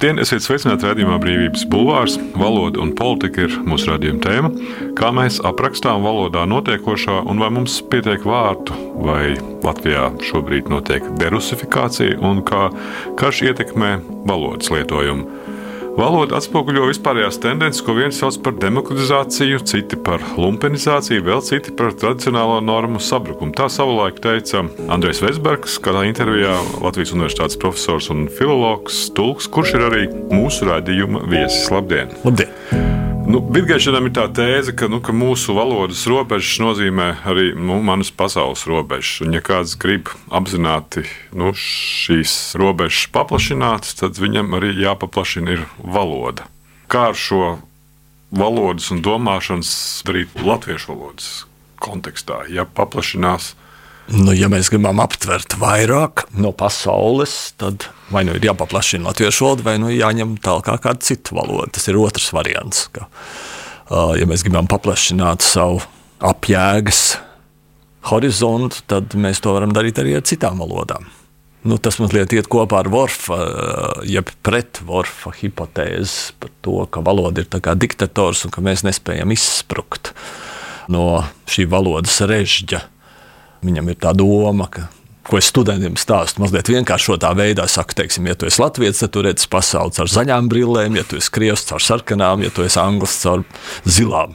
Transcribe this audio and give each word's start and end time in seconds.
Labdien, 0.00 0.22
esiet 0.22 0.40
sveicināti 0.40 0.86
redzējumā 0.88 1.18
Brīvības 1.20 1.66
bulvārs. 1.68 2.14
Valoda 2.40 2.80
un 2.80 2.94
politika 2.96 3.42
ir 3.44 3.56
mūsu 3.68 3.90
radījuma 3.90 4.22
tēma. 4.24 4.50
Kā 4.96 5.10
mēs 5.12 5.42
aprakstām 5.44 6.00
valodā 6.06 6.46
notiekošā 6.48 7.18
un 7.28 7.42
vai 7.44 7.50
mums 7.52 7.74
pietiek 7.92 8.24
vārdu, 8.24 8.72
vai 9.04 9.34
Latvijā 9.60 10.06
šobrīd 10.24 10.72
notiek 10.72 11.04
derusifikācija 11.20 12.16
un 12.24 12.40
kā 12.48 12.70
karš 13.20 13.42
ietekmē 13.50 13.98
valodas 14.24 14.72
lietojumu. 14.72 15.39
Valoda 15.98 16.38
atspoguļo 16.38 16.86
vispārējās 16.88 17.40
tendences, 17.42 17.82
ko 17.84 17.94
viens 17.96 18.18
sauc 18.20 18.38
par 18.44 18.54
demokratizāciju, 18.62 19.60
citi 19.66 19.98
par 20.06 20.22
lumpenizāciju, 20.38 21.24
vēl 21.26 21.42
citi 21.46 21.74
par 21.76 21.94
tradicionālo 21.98 22.60
normu 22.64 23.02
sabrukumu. 23.02 23.54
Tā 23.56 23.66
savulaik 23.72 24.22
teica 24.24 24.64
Andrejs 24.92 25.22
Vesbergs, 25.24 25.80
kādā 25.82 26.06
intervijā 26.08 26.54
Latvijas 26.84 27.14
Universitātes 27.16 27.58
profesors 27.60 28.10
un 28.14 28.28
filologs 28.38 29.08
Tulks, 29.16 29.50
kurš 29.50 29.76
ir 29.78 29.88
arī 29.90 30.06
mūsu 30.30 30.70
raidījuma 30.70 31.26
viesis. 31.30 31.68
Labdien! 31.74 32.14
Labdien. 32.24 32.89
Nu, 33.30 33.38
Bitgaišanam 33.38 34.08
ir 34.08 34.12
tā 34.16 34.24
tēze, 34.34 34.72
ka, 34.74 34.88
nu, 34.90 34.98
ka 35.04 35.12
mūsu 35.14 35.54
valodas 35.54 36.00
robežas 36.10 36.56
nozīmē 36.58 37.04
arī 37.30 37.52
nu, 37.54 37.76
manas 37.86 38.08
pasaules 38.10 38.64
robežas. 38.66 39.20
Un, 39.22 39.36
ja 39.36 39.42
kāds 39.44 39.76
grib 39.78 40.10
apzināti 40.34 41.04
nu, 41.38 41.52
šīs 41.54 42.56
robežas 42.58 43.04
paplašināt, 43.14 43.86
tad 44.00 44.18
viņam 44.18 44.56
arī 44.58 44.72
jāpaplašina 44.80 45.54
ir 45.54 45.62
valoda. 45.78 46.48
Kā 46.90 47.12
ar 47.12 47.20
šo 47.20 47.44
valodas 48.34 48.90
un 48.90 49.04
domāšanas 49.06 49.70
darīt 50.08 50.34
latviešu 50.42 50.90
valodas 50.90 51.30
kontekstā, 51.78 52.48
ja 52.50 52.66
paplašinās 52.66 53.52
Nu, 54.10 54.32
ja 54.34 54.48
mēs 54.50 54.70
gribam 54.72 54.98
aptvert 55.02 55.54
vairāk 55.60 56.24
no 56.34 56.50
pasaules, 56.56 57.52
tad 57.60 57.86
vai 58.10 58.24
nu 58.26 58.34
ir 58.34 58.48
jāpaplašina 58.48 59.06
latviešu 59.06 59.46
valoda, 59.46 59.66
vai 59.68 59.76
nu 59.78 59.92
jāņem 59.94 60.34
tālāk 60.42 60.82
kāda 60.82 61.06
cita 61.06 61.36
valoda. 61.36 61.70
Tas 61.76 61.86
ir 61.86 61.98
otrs 62.00 62.32
variants. 62.34 62.88
Ka, 62.94 63.06
ja 64.18 64.26
mēs 64.26 64.42
gribam 64.46 64.66
paplašināt 64.70 65.46
savu 65.46 65.78
apjēgas 66.26 67.20
horizontu, 68.10 68.82
tad 68.90 69.14
mēs 69.14 69.42
to 69.44 69.54
varam 69.54 69.72
darīt 69.76 70.00
arī 70.02 70.16
ar 70.18 70.26
citām 70.26 70.58
valodām. 70.62 71.06
Nu, 71.60 71.76
tas 71.76 71.98
mazliet 72.00 72.32
iet 72.32 72.46
kopā 72.48 72.78
ar 72.80 72.88
Vorfa, 72.88 73.36
jeb 74.08 74.30
pret 74.42 74.80
Vorfa 74.88 75.32
hipotēzi 75.36 76.38
par 76.40 76.52
to, 76.64 76.78
ka 76.88 77.02
valoda 77.04 77.44
ir 77.44 77.76
diktators 77.76 78.46
un 78.48 78.54
ka 78.54 78.64
mēs 78.64 78.82
nespējam 78.86 79.30
izsprukt 79.34 80.14
no 80.90 81.20
šī 81.46 81.68
valodas 81.70 82.16
režģa 82.24 82.80
Viņam 83.66 83.92
ir 83.92 84.00
tā 84.00 84.14
doma, 84.16 84.66
ka 84.72 84.88
ko 85.30 85.38
es 85.38 85.50
studentiem 85.52 85.94
stāstu, 86.00 86.42
mazliet 86.42 86.70
vienkāršotā 86.72 87.30
veidā 87.38 87.66
saku, 87.70 87.94
teiksim, 88.00 88.26
ja 88.26 88.34
tu 88.34 88.48
esi 88.48 88.58
latviečs, 88.62 89.04
tad 89.04 89.12
tu 89.14 89.22
redzi 89.24 89.46
pasauli 89.52 89.94
caur 89.94 90.10
zaļām 90.10 90.48
brillēm, 90.50 90.96
ja 90.98 91.04
tu 91.06 91.20
esi 91.20 91.30
krievs 91.34 91.66
caur 91.68 91.84
sarkanām, 91.84 92.42
ja 92.42 92.50
tu 92.54 92.64
esi 92.66 92.80
anglis 92.82 93.18
caur 93.22 93.44
zilām. 93.86 94.34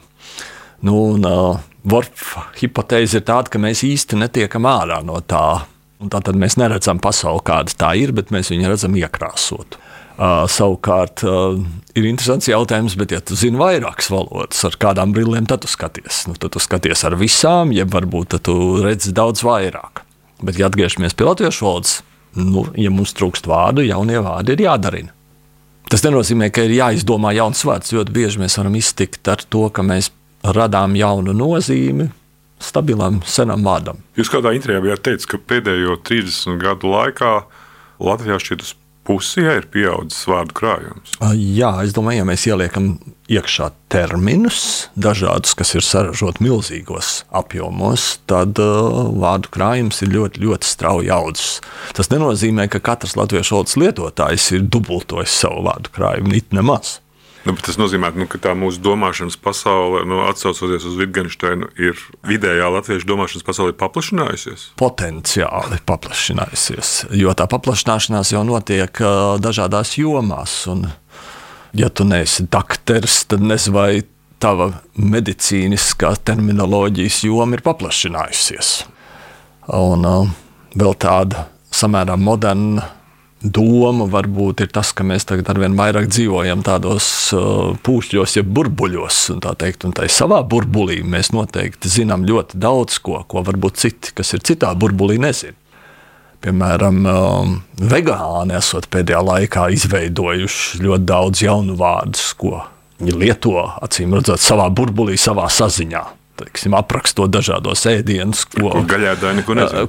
Nu, 0.86 1.00
un, 1.16 1.26
uh, 1.26 1.64
Vorfa 1.86 2.48
hipotēze 2.58 3.20
ir 3.20 3.26
tāda, 3.28 3.50
ka 3.52 3.60
mēs 3.62 3.84
īsti 3.86 4.18
netiekam 4.18 4.66
ārā 4.66 4.98
no 5.06 5.20
tā. 5.22 5.62
Un 6.02 6.10
tā 6.12 6.18
tad 6.24 6.36
mēs 6.36 6.58
neredzam 6.58 6.98
pasauli, 7.00 7.44
kāda 7.46 7.76
tā 7.78 7.92
ir, 8.00 8.10
bet 8.16 8.32
mēs 8.34 8.50
viņu 8.50 8.72
redzam 8.72 8.96
iekrāsotu. 8.98 9.78
Uh, 10.16 10.46
savukārt, 10.48 11.20
uh, 11.28 11.58
ir 11.92 12.06
interesants 12.08 12.46
jautājums, 12.48 12.94
bet, 12.96 13.12
ja 13.12 13.18
tu 13.20 13.36
zini 13.36 13.58
vairākas 13.60 14.06
valodas, 14.08 14.62
ar 14.64 14.78
kādām 14.80 15.12
brillēm 15.12 15.44
tad 15.44 15.60
tu 15.60 15.68
skaties? 15.68 16.22
Nu, 16.30 16.38
tad 16.40 16.54
tu 16.54 16.62
skaties 16.62 17.04
ar 17.04 17.18
visām, 17.20 17.74
jeb 17.76 17.92
varbūt 17.92 18.38
tu 18.46 18.54
redzi 18.80 19.12
daudz 19.12 19.44
vairāk. 19.44 20.00
Bet, 20.40 20.56
ja 20.56 20.70
atgriežamies 20.70 21.12
pie 21.12 21.26
latviešu 21.28 21.66
valodas, 21.66 21.98
nu, 22.32 22.64
ja 22.80 22.92
mums 22.92 23.12
trūkst 23.16 23.44
vārdu, 23.50 23.84
jaunie 23.84 24.22
vārdi 24.24 24.56
ir 24.56 24.64
jādarina. 24.64 25.12
Tas 25.92 26.00
nenozīmē, 26.02 26.48
ka 26.48 26.64
ir 26.64 26.72
jāizdomā 26.78 27.34
jauns 27.36 27.60
vārds. 27.68 27.92
Ļoti 27.94 28.16
bieži 28.16 28.40
mēs 28.40 28.56
varam 28.58 28.74
iztikt 28.80 29.28
ar 29.30 29.44
to, 29.44 29.66
ka 29.68 29.84
mēs 29.86 30.08
radām 30.56 30.96
jaunu 30.96 31.36
nozīmi, 31.36 32.08
stabilam, 32.62 33.20
senam 33.28 33.68
vārdam. 33.68 34.00
Jūs 34.16 34.32
kādā 34.32 34.56
intervijā 34.56 34.82
bijāt 34.88 35.04
teicis, 35.10 35.28
ka 35.28 35.44
pēdējo 35.44 36.00
30 36.08 36.56
gadu 36.64 36.96
laikā 36.96 37.36
Latvijā 38.00 38.40
šķiet 38.42 38.64
uz 38.64 38.74
pusi, 39.06 39.42
ja 39.44 39.56
ir 39.60 39.68
pieaudzis 39.72 40.26
vārdu 40.28 40.56
krājums? 40.56 41.14
Jā, 41.36 41.72
es 41.86 41.94
domāju, 41.96 42.22
ja 42.22 42.26
mēs 42.28 42.46
ieliekam 42.48 42.96
iekšā 43.32 43.70
terminus, 43.90 44.88
dažādus, 44.98 45.54
kas 45.58 45.74
ir 45.74 45.86
saražoti 45.86 46.44
milzīgos 46.46 47.24
apjomos, 47.34 48.08
tad 48.30 48.60
uh, 48.62 49.08
vārdu 49.22 49.50
krājums 49.54 50.02
ir 50.04 50.12
ļoti, 50.14 50.42
ļoti 50.44 50.70
strauji 50.70 51.10
audzis. 51.14 51.56
Tas 51.96 52.12
nenozīmē, 52.12 52.68
ka 52.70 52.82
katrs 52.82 53.16
latviešu 53.18 53.56
valodas 53.56 53.80
lietotājs 53.80 54.52
ir 54.58 54.68
dubultojis 54.70 55.40
savu 55.42 55.66
vārdu 55.66 55.94
krājumu, 55.96 56.36
it 56.38 56.54
nemaz. 56.54 56.98
Nu, 57.46 57.54
tas 57.62 57.76
nozīmē, 57.78 58.10
nu, 58.18 58.26
ka 58.26 58.40
tā 58.42 58.56
mūsu 58.58 58.80
domāšanas 58.82 59.36
pasaule, 59.38 60.00
nu, 60.08 60.18
atcaucoties 60.26 60.86
uz 60.88 60.96
Wittgensteinu, 60.98 61.68
ir 61.78 62.00
vidējā 62.26 62.66
latviešu 62.74 63.06
domāšanas 63.06 63.46
pasaule 63.46 63.76
paplašinājusies? 63.78 64.72
Potenciāli 64.80 65.78
paplašinājusies, 65.86 66.90
jo 67.14 67.34
tā 67.38 67.46
paplašināšanās 67.52 68.34
jau 68.34 68.42
notiek 68.48 68.98
dažādās 69.44 69.94
jomās. 70.00 70.58
Un, 70.72 70.88
ja 71.78 71.92
tu 71.92 72.08
neesi 72.08 72.48
dakteris, 72.50 73.22
tad 73.30 73.46
nezinu, 73.46 73.76
vai 73.78 73.90
tava 74.42 74.72
medicīniskā 74.98 76.16
terminoloģijas 76.26 77.22
joma 77.28 77.54
ir 77.54 77.62
paplašinājusies. 77.66 78.74
Un 79.76 80.02
vēl 80.74 80.98
tāda 80.98 81.46
samērā 81.74 82.18
moderna 82.18 82.95
doma 83.52 84.06
varbūt 84.10 84.64
ir 84.64 84.70
tas, 84.74 84.92
ka 84.96 85.04
mēs 85.06 85.26
tagad 85.28 85.48
arvien 85.52 85.76
vairāk 85.78 86.08
dzīvojam 86.10 86.64
tādos 86.66 87.06
uh, 87.36 87.74
pūšļos, 87.86 88.38
jeb 88.38 88.48
burbuļos. 88.56 89.20
Un 89.34 89.42
tā 89.44 89.54
teikt, 89.58 89.86
un 89.88 89.94
tā 89.96 90.08
savā 90.12 90.40
burbulī 90.46 91.02
mēs 91.04 91.32
noteikti 91.34 91.90
zinām 91.92 92.26
ļoti 92.28 92.60
daudz 92.62 92.98
ko, 93.04 93.20
ko 93.28 93.44
varbūt 93.46 93.80
citi, 93.82 94.14
kas 94.16 94.34
ir 94.36 94.44
citā 94.46 94.72
burbulī, 94.78 95.20
nezina. 95.22 95.56
Piemēram, 96.44 96.98
um, 97.10 97.54
vegāni 97.80 98.54
esot 98.58 98.90
pēdējā 98.92 99.22
laikā 99.24 99.70
izveidojuši 99.74 100.82
ļoti 100.84 101.08
daudz 101.08 101.42
jaunu 101.46 101.78
vārdus, 101.80 102.28
ko 102.38 102.60
viņi 103.00 103.16
lieto 103.24 103.56
acīm 103.82 104.14
redzot 104.16 104.44
savā 104.44 104.68
burbulī, 104.70 105.16
savā 105.20 105.48
saziņā 105.52 106.04
teiksim, 106.40 106.76
aprakstot 106.78 107.32
dažādos 107.32 107.84
ēdienus, 107.90 108.44
ko, 108.52 108.72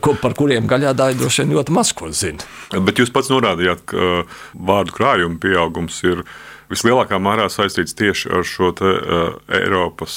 ko, 0.03 0.17
par 0.21 0.35
kuriem 0.37 0.67
gaļādāji 0.69 1.19
droši 1.21 1.43
vien 1.43 1.55
ļoti 1.57 1.75
maz 1.75 1.93
ko 1.97 2.11
zina. 2.15 2.45
Bet 2.73 3.01
jūs 3.01 3.13
pats 3.13 3.31
norādījāt, 3.33 3.83
ka 3.91 4.21
vārdu 4.53 4.95
krājuma 4.97 5.39
pieaugums 5.43 5.99
ir 6.07 6.23
vislielākā 6.71 7.19
mērā 7.23 7.47
saistīts 7.51 7.95
tieši 7.97 8.31
ar 8.35 8.47
šo 8.47 8.71
te, 8.75 8.87
uh, 8.87 9.35
Eiropas 9.59 10.15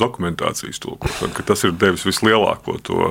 dokumentācijas 0.00 0.80
tulkošanu, 0.80 1.44
tas 1.48 1.64
ir 1.68 1.74
devis 1.80 2.06
vislielāko 2.08 2.78
to 2.86 3.10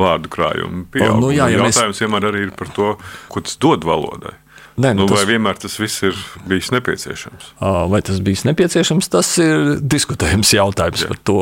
vārdu 0.00 0.32
krājumu 0.32 0.86
pieaugumu. 0.92 1.26
Nu, 1.26 1.34
jā, 1.36 1.50
ja 1.52 1.60
Jautājums 1.60 1.96
mēs... 1.96 2.04
vienmēr 2.04 2.30
arī 2.30 2.46
ir 2.48 2.54
par 2.56 2.72
to, 2.76 2.94
ko 3.32 3.44
tas 3.44 3.60
dod 3.60 3.84
valodai. 3.88 4.36
Nē, 4.80 4.94
nu, 4.94 5.04
nu, 5.04 5.08
tas... 5.10 5.18
Vai 5.18 5.26
vienmēr 5.34 5.58
tas 5.60 5.76
viss 5.80 6.04
ir 6.06 6.16
bijis 6.48 6.70
nepieciešams? 6.72 7.50
Vai 7.92 8.00
tas 8.06 8.20
bija 8.24 8.48
nepieciešams, 8.48 9.10
tas 9.12 9.34
ir 9.42 9.74
diskutējums 9.82 10.54
jautājums 10.56 11.04
Jā. 11.04 11.10
par 11.10 11.20
to. 11.28 11.38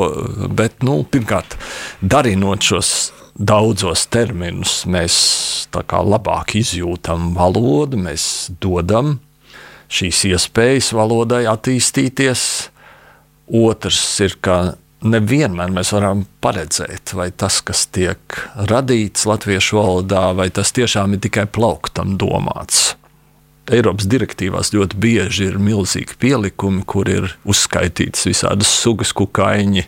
Bet, 0.59 0.83
nu, 0.87 1.01
pirmkārt, 1.07 1.55
darinot 2.03 2.67
šos 2.67 2.93
daudzos 3.39 4.09
terminus, 4.11 4.83
mēs 4.91 5.15
labāk 5.71 6.57
izjūtam 6.59 7.31
valodu, 7.37 8.01
mēs 8.09 8.51
dodam 8.59 9.19
šīs 9.89 10.25
iespējas 10.33 10.93
valodai 10.97 11.45
attīstīties. 11.49 12.43
Otrs 13.49 14.03
ir, 14.27 14.35
ka 14.45 14.59
nevienmēr 15.07 15.71
mēs 15.73 15.95
varam 15.95 16.27
paredzēt, 16.43 17.15
vai 17.17 17.31
tas, 17.31 17.63
kas 17.65 17.87
tiek 17.95 18.41
radīts 18.69 19.25
latviešu 19.29 19.79
valodā, 19.79 20.33
vai 20.37 20.51
tas 20.51 20.75
tiešām 20.77 21.15
ir 21.15 21.23
tikai 21.29 21.47
plauktam 21.47 22.19
domāts. 22.21 22.99
Eiropas 23.69 24.09
direktīvās 24.09 24.73
ļoti 24.73 24.97
bieži 25.01 25.49
ir 25.51 25.59
milzīgi 25.61 26.17
pielikumi, 26.21 26.85
kur 26.89 27.09
ir 27.11 27.29
uzskaitīts 27.49 28.25
visādas 28.29 28.71
sugas, 28.73 29.13
kukaiņi 29.17 29.85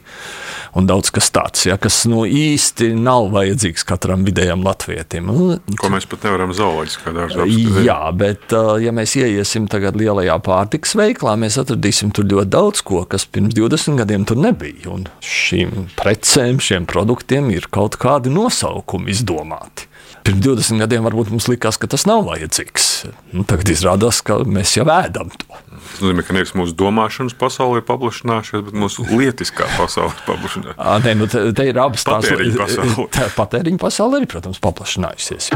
un 0.79 0.87
daudz 0.87 1.11
kas 1.15 1.31
tāds, 1.35 1.65
ja, 1.67 1.79
kas 1.81 2.03
nu, 2.11 2.23
īsti 2.29 2.93
nav 2.99 3.31
vajadzīgs 3.35 3.87
katram 3.89 4.25
vidējam 4.27 4.63
latvietim. 4.67 5.31
Nu, 5.33 5.57
Ko 5.81 5.91
mēs 5.93 6.07
pat 6.11 6.29
nevaram 6.29 6.55
zooloģiskā 6.57 7.15
dārzā 7.17 7.45
apskatīt. 7.47 7.81
Jā, 7.89 7.99
bet 8.17 8.55
ja 8.85 8.95
mēs 8.95 9.17
ieiesim 9.19 9.67
tagad 9.71 9.99
lielajā 9.99 10.37
pārtiks 10.47 10.95
veiklā, 10.99 11.37
mēs 11.41 11.59
atradīsim 11.63 12.13
tur 12.15 12.29
ļoti 12.31 12.53
daudz 12.53 12.85
ko, 12.87 13.03
kas 13.11 13.27
pirms 13.27 13.57
20 13.59 14.01
gadiem 14.03 14.27
tur 14.29 14.41
nebija. 14.41 14.87
Un 14.93 15.09
šīm 15.25 15.91
precēm, 15.99 16.61
šiem 16.63 16.89
produktiem 16.91 17.51
ir 17.55 17.71
kaut 17.73 17.99
kādi 18.01 18.33
nosaukumi 18.33 19.15
izdomāti. 19.15 19.90
Pirms 20.27 20.43
20 20.45 20.83
gadiem 20.83 21.05
varbūt 21.07 21.31
mums 21.33 21.49
likās, 21.49 21.79
ka 21.81 21.89
tas 21.91 22.05
nav 22.09 22.27
vajadzīgs. 22.29 22.89
Nu, 23.33 23.45
tagad 23.49 23.73
izrādās, 23.73 24.21
ka 24.27 24.41
mēs 24.45 24.77
jau 24.77 24.87
ēdam 24.93 25.33
to. 25.33 25.49
Tas 25.71 26.03
nozīmē, 26.05 26.25
ka 26.27 26.37
nevis 26.37 26.53
mūsu 26.59 26.77
domāšanas 26.79 27.37
pasaule 27.41 27.81
ir 27.81 27.87
paplašinājusies, 27.89 28.65
bet 28.69 28.77
mūsu 28.85 29.07
lietiskā 29.09 29.69
pasaule 29.79 30.13
ir 30.13 30.23
paplašinājusies. 30.29 31.07
Nē, 31.07 31.17
nu 31.19 31.31
te, 31.31 31.45
te 31.57 31.69
ir 31.71 31.81
abas 31.81 32.05
tās 32.07 32.29
lietas. 32.31 32.77
Patēriņa 33.41 33.81
pasaule 33.81 34.21
arī, 34.21 34.31
protams, 34.31 34.61
paplašinājusies. 34.63 35.51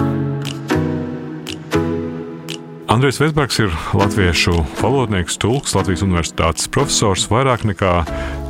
Andrejs 2.89 3.17
Vesbergs 3.21 3.59
ir 3.59 3.73
latviešu 3.97 4.59
valodnieks, 4.77 5.39
tulks, 5.41 5.73
Latvijas 5.73 6.03
Universitātes 6.05 6.69
profesors, 6.69 7.25
vairāk 7.33 7.65
nekā 7.65 7.93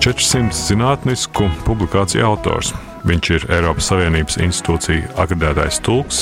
400 0.03 0.51
zinātnisku 0.59 1.47
publikāciju 1.69 2.27
autors. 2.27 2.73
Viņš 3.07 3.31
ir 3.37 3.47
Eiropas 3.53 3.93
Savienības 3.93 4.41
institūcija 4.43 5.13
akreditētais 5.23 5.79
tulks 5.87 6.21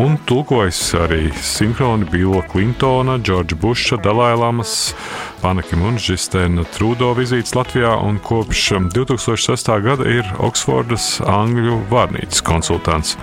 un 0.00 0.16
tulkojis 0.24 0.80
arī 1.04 1.26
sinhroni 1.36 2.08
Bila 2.08 2.40
Klintona, 2.48 3.18
Džordža 3.20 3.58
Buša, 3.60 4.00
Dalailamas, 4.00 4.94
Panakim 5.42 5.84
un 5.84 6.00
Žistēna 6.00 6.64
Trūdo 6.78 7.12
vizītes 7.18 7.52
Latvijā 7.58 7.92
un 8.06 8.22
kopš 8.24 8.70
2006. 8.94 9.74
gada 9.84 10.08
ir 10.08 10.36
Oksfordas 10.38 11.18
Angļu 11.20 11.82
vārnīcas 11.92 12.46
konsultants 12.46 13.18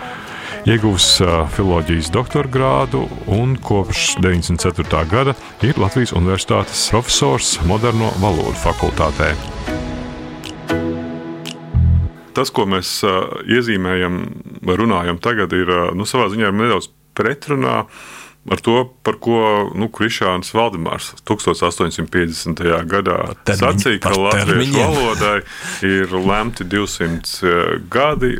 ieguvis 0.65 1.21
filozofijas 1.55 2.11
doktora 2.13 2.49
grādu 2.49 3.07
un 3.27 3.55
kopš 3.57 4.15
94. 4.21 5.05
gada 5.09 5.33
ir 5.65 5.79
Latvijas 5.81 6.13
Universitātes 6.13 6.83
profesors 6.93 7.55
Moderno 7.65 8.11
valodu 8.21 8.53
fakultātē. 8.61 9.31
Tas, 12.37 12.53
ko 12.53 12.67
mēs 12.69 13.01
iezīmējam, 13.49 14.21
runājam 14.61 15.19
tagad, 15.23 15.53
ir 15.57 15.71
nu, 15.97 16.05
savā 16.05 16.29
ziņā 16.31 16.53
nedaudz 16.53 16.91
pretrunā 17.17 17.81
ar 18.49 18.61
to, 18.61 18.85
par 19.05 19.17
ko 19.21 19.69
nu, 19.77 19.89
Krišāns 19.93 20.53
Valdemārs 20.55 21.11
1850. 21.29 22.61
gadā 22.89 23.17
sacīja, 23.49 23.99
ka 24.01 24.13
latviešu 24.17 24.77
valodai 24.77 25.39
ir 25.85 26.15
lemti 26.15 26.65
200 26.69 27.81
gadi. 27.91 28.37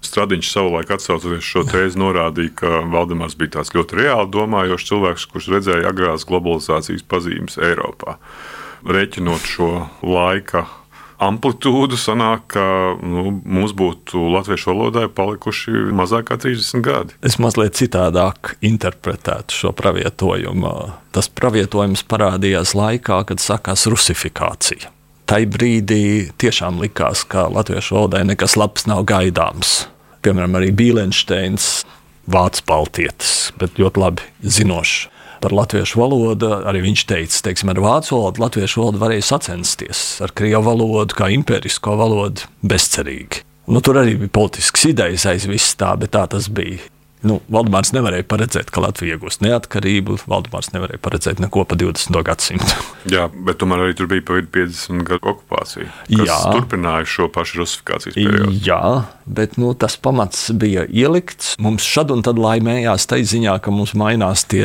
Stradiņš 0.00 0.48
savulaik 0.48 0.90
atsaucoties 0.94 1.44
šo 1.44 1.64
tēzi 1.68 2.00
norādīja, 2.00 2.54
ka 2.62 2.80
Valdemārs 2.92 3.36
bija 3.38 3.58
tāds 3.58 3.74
ļoti 3.76 4.00
reāli 4.00 4.32
domājošs 4.32 4.88
cilvēks, 4.88 5.26
kurš 5.32 5.50
redzēja 5.56 5.92
agrās 5.92 6.24
globalizācijas 6.28 7.04
pazīmes 7.04 7.60
Eiropā. 7.60 8.16
Rēķinot 8.88 9.44
šo 9.44 9.72
laika 10.00 10.64
amplitūdu, 11.20 11.98
sanāk, 12.00 12.46
ka 12.54 12.64
nu, 13.04 13.26
mums 13.44 13.74
būtu 13.76 14.22
latviešu 14.34 14.70
valodai 14.72 15.06
palikuši 15.12 15.90
mazāk 15.96 16.30
kā 16.30 16.38
30 16.40 16.84
gadi. 16.84 17.18
Es 17.20 17.36
mazliet 17.42 17.76
citādāk 17.76 18.54
interpretētu 18.64 19.58
šo 19.58 19.74
pravietojumu. 19.76 20.72
Tas 21.12 21.28
pravietojums 21.28 22.06
parādījās 22.08 22.72
laikā, 22.78 23.20
kad 23.28 23.44
sākās 23.44 23.84
rusifikācija 23.90 24.94
tai 25.30 25.44
brīdī 25.46 26.30
tiešām 26.42 26.80
likās, 26.82 27.22
ka 27.22 27.46
latviešu 27.52 27.94
valodai 27.94 28.24
nekas 28.32 28.56
labs 28.58 28.88
nav 28.90 29.04
gaidāms. 29.06 29.84
Piemēram, 30.24 30.58
arī 30.58 30.72
Bīlensteins, 30.74 31.84
vācu 32.30 32.66
baltietis, 32.66 33.52
bet 33.60 33.78
ļoti 33.80 34.02
labi 34.02 34.26
zinošs. 34.42 35.08
Par 35.40 35.54
latviešu 35.56 35.96
valodu 36.02 36.50
arī 36.68 36.82
viņš 36.84 37.04
teica, 37.08 37.38
teiksim, 37.46 37.70
ar 37.72 37.78
vācu 37.80 38.12
valodu 38.18 38.42
latviešu 38.42 38.82
valodu 38.82 39.00
varēja 39.00 39.28
sacensties, 39.30 40.02
ar 40.20 40.34
krievu 40.36 40.66
valodu, 40.66 41.16
kā 41.16 41.30
imperisko 41.32 41.94
valodu, 41.96 42.44
bezcerīgi. 42.60 43.40
Nu, 43.70 43.80
tur 43.80 44.02
arī 44.02 44.18
bija 44.20 44.34
politisks 44.34 44.84
idejas 44.90 45.24
aiz 45.30 45.46
viss 45.48 45.78
tā, 45.80 45.94
bet 45.96 46.12
tā 46.16 46.26
tas 46.28 46.50
bija. 46.52 46.82
Nu, 47.26 47.36
Valdemārs 47.52 47.90
nevarēja 47.92 48.24
paredzēt, 48.30 48.70
ka 48.72 48.80
Latvija 48.80 49.18
iegūs 49.18 49.42
neatkarību. 49.44 50.16
Valdemārs 50.30 50.70
nevarēja 50.72 51.02
paredzēt 51.04 51.42
neko 51.42 51.66
pa 51.68 51.76
20. 51.76 52.16
gadsimtu. 52.24 52.78
Jā, 53.14 53.26
bet 53.28 53.60
tomēr 53.60 53.84
arī 53.84 53.96
tur 53.98 54.08
bija 54.08 54.24
pa 54.24 54.38
50 54.40 55.04
gadu 55.08 55.34
okupācija. 55.34 55.90
Jā, 56.08 56.38
turpināja 56.48 57.08
šo 57.08 57.28
pašu 57.32 57.60
rusifikācijas 57.60 58.16
periodu. 58.16 58.56
Jā, 58.64 58.80
bet 59.28 59.60
nu, 59.60 59.74
tas 59.76 59.98
pamats 60.00 60.48
bija 60.56 60.86
ielikts. 60.88 61.58
Mums 61.60 61.84
šad 61.84 62.14
un 62.16 62.24
tad 62.24 62.40
laimējās 62.40 63.08
tai 63.10 63.20
ziņā, 63.28 63.58
ka 63.60 63.74
mums 63.74 63.92
mainās 63.98 64.46
tie 64.48 64.64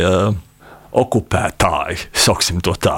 okupētāji, 0.95 2.07
sauksim 2.15 2.63
to 2.63 2.77
tā. 2.79 2.97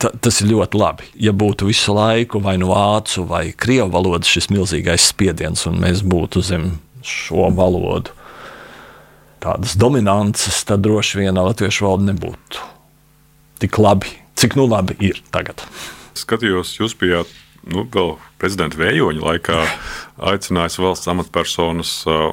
Ta, 0.00 0.12
tas 0.12 0.40
ir 0.44 0.52
ļoti 0.52 0.78
labi. 0.78 1.08
Ja 1.20 1.32
būtu 1.36 1.66
visu 1.68 1.96
laiku 1.96 2.40
vai 2.44 2.58
nu 2.60 2.68
vācu 2.70 3.24
vai 3.28 3.46
krievu 3.56 3.88
valoda 3.92 4.28
šis 4.28 4.50
milzīgais 4.52 5.08
spiediens, 5.14 5.64
un 5.68 5.80
mēs 5.80 6.04
būtu 6.04 6.44
zem 6.44 6.74
šo 7.02 7.48
valodu 7.56 8.20
tādas 9.42 9.76
dominances, 9.78 10.62
tad 10.68 10.84
droši 10.86 11.24
vien 11.24 11.40
latviešu 11.42 11.88
valoda 11.88 12.12
nebūtu 12.12 12.68
tik 13.62 13.78
labi, 13.78 14.10
cik 14.34 14.56
nu 14.58 14.66
labi 14.66 14.96
ir 14.98 15.22
tagad. 15.34 15.62
Skatījos, 16.18 16.74
jūs 16.80 16.96
bijāt 16.98 17.30
nu, 17.70 17.84
vēl 17.86 18.16
prezidenta 18.42 18.78
vējoņa 18.80 19.22
laikā 19.22 19.58
aicinājis 20.32 20.78
valsts 20.82 21.10
amatpersonas, 21.12 21.92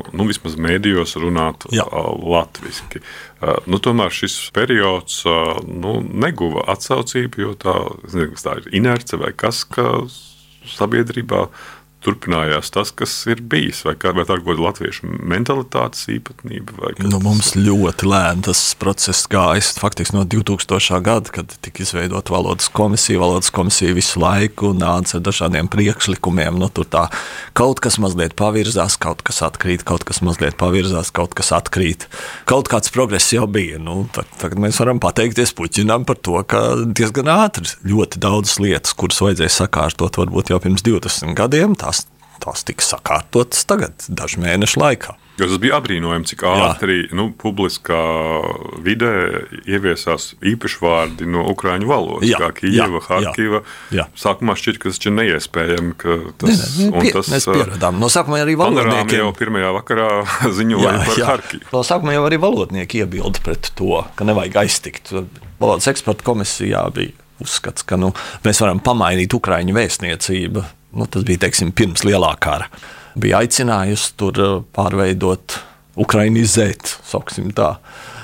nu, 0.10 0.26
vismaz 0.30 0.58
mēdījos, 0.58 1.14
runāt 1.22 1.68
Jā. 1.74 1.86
latviešu. 1.86 3.04
Nu, 3.70 3.82
tomēr 3.84 4.14
šis 4.14 4.40
periods 4.56 5.22
nu, 5.70 6.00
neguva 6.02 6.66
atsaucību, 6.74 7.46
jo 7.46 7.54
tā, 7.62 7.78
nezinu, 8.08 8.42
tā 8.42 8.58
ir 8.64 8.74
inerce 8.82 9.22
vai 9.22 9.32
kas, 9.38 9.62
ka 9.70 10.02
sabiedrībā 10.70 11.46
turpinājās 12.04 12.72
tas, 12.72 12.92
kas 12.96 13.14
ir 13.30 13.42
bijis, 13.44 13.82
vai, 13.84 13.96
kā, 14.00 14.14
vai 14.16 14.24
tā 14.28 14.38
ir 14.38 14.44
kaut 14.44 14.54
kāda 14.54 14.66
latviešu 14.70 15.10
mentalitātes 15.30 16.06
īpatnība? 16.14 16.94
Nu, 17.04 17.20
mums 17.24 17.52
ļoti 17.58 18.08
lēni 18.08 18.46
tas 18.48 18.62
process 18.80 19.28
gājis. 19.32 19.74
Faktiski 19.80 20.16
no 20.16 20.24
2000. 20.24 21.02
gada, 21.04 21.34
kad 21.36 21.52
tika 21.66 21.84
izveidota 21.84 22.34
valodas 22.34 22.70
komisija, 22.72 23.20
valodas 23.20 23.52
komisija 23.54 23.96
visu 23.98 24.22
laiku 24.24 24.72
nāca 24.78 25.18
ar 25.20 25.26
dažādiem 25.28 25.68
priekšlikumiem. 25.72 26.60
Nu, 26.60 26.72
tur 26.72 26.88
tā 26.88 27.08
kaut 27.58 27.84
kas 27.84 28.00
mazliet 28.00 28.38
pavirzās, 28.40 28.96
kaut 29.02 29.24
kas 29.28 29.44
atkrīt, 29.46 29.84
kaut 29.88 30.08
kas 30.08 30.24
mazliet 30.26 30.56
pavirzās, 30.60 31.12
kaut 31.16 31.36
kas 31.38 31.52
atkrīt. 31.56 32.08
Kaut 32.50 32.72
kāds 32.72 32.94
progress 32.96 33.34
jau 33.36 33.44
bija. 33.52 33.82
Nu, 33.84 34.06
tagad, 34.14 34.60
mēs 34.62 34.80
varam 34.80 35.04
pateikties 35.04 35.52
Puķinam 35.60 36.08
par 36.08 36.20
to, 36.24 36.40
ka 36.48 36.64
diezgan 36.96 37.28
ātri 37.34 37.68
ļoti 37.90 38.24
daudzas 38.24 38.60
lietas, 38.64 38.96
kuras 38.96 39.20
vajadzēja 39.26 39.52
sakārtot 39.52 40.22
varbūt 40.22 40.54
jau 40.54 40.64
pirms 40.64 40.86
20 40.88 41.36
gadiem. 41.36 41.76
Tā 41.76 41.90
tās, 41.90 41.99
tās 42.42 42.66
tika 42.68 42.86
sakārtotas 42.86 43.66
tagad, 43.70 44.08
dažu 44.10 44.44
mēnešu 44.44 44.82
laikā. 44.82 45.18
Jo 45.40 45.48
tas 45.48 45.60
bija 45.62 45.78
apbrīnojami, 45.80 46.28
cik 46.28 46.42
ātri 46.50 46.98
nu, 47.16 47.30
publiskā 47.40 48.00
vidē 48.84 49.12
ieviesās 49.72 50.34
īpaši 50.44 50.80
vārdi 50.84 51.28
no 51.32 51.46
ukrāņu 51.54 51.88
valodas, 51.88 52.28
jā, 52.28 52.42
kā 52.42 52.50
Kijava, 52.58 53.00
Harkiva. 53.06 53.62
Jā, 53.88 54.02
jā. 54.02 54.06
Sākumā 54.20 54.58
šķiet, 54.60 54.82
ka 54.84 54.92
tas 54.92 55.00
ir 55.00 55.16
neiespējami. 55.16 55.94
Tas, 56.44 56.66
ne, 56.82 56.90
ne, 56.90 57.04
pie, 57.06 57.14
tas, 57.16 57.30
mēs 57.32 57.48
pieradām. 57.48 58.02
No 58.04 58.10
sākuma 58.12 58.42
arī 58.44 58.58
valodnieki 58.60 59.22
jau 59.22 59.30
pirmajā 59.38 59.70
vakarā 59.78 60.10
ziņoja 60.60 60.92
jā, 60.92 61.06
par 61.08 61.22
jā. 61.22 61.30
Harkivu. 61.32 61.70
No 61.72 61.86
sākuma 61.88 62.18
jau 62.18 62.26
arī 62.28 62.42
valodnieki 62.44 63.06
iebilda 63.06 63.46
pret 63.46 63.72
to, 63.80 64.02
ka 64.20 64.28
nevajag 64.28 64.60
aiztikt. 64.66 65.14
Valodas 65.62 65.88
eksperta 65.92 66.28
komisijā 66.28 66.84
bija 66.96 67.16
uzskats, 67.40 67.88
ka 67.88 67.96
nu, 67.96 68.12
mēs 68.44 68.60
varam 68.60 68.84
pamainīt 68.84 69.32
Ukrāņu 69.40 69.78
vēstniecību 69.80 70.66
nu, 70.96 71.08
tas 71.10 71.26
bija 71.28 71.46
teiksim, 71.46 71.74
pirms 71.76 72.06
lielā 72.08 72.32
kara, 72.42 72.70
bija 73.20 73.44
aicinājusi 73.44 74.14
tur 74.20 74.40
uh, 74.44 74.56
pārveidot, 74.76 75.60
ukrainizēt, 76.00 76.98
sauksim 77.10 77.52
tā. 77.56 77.76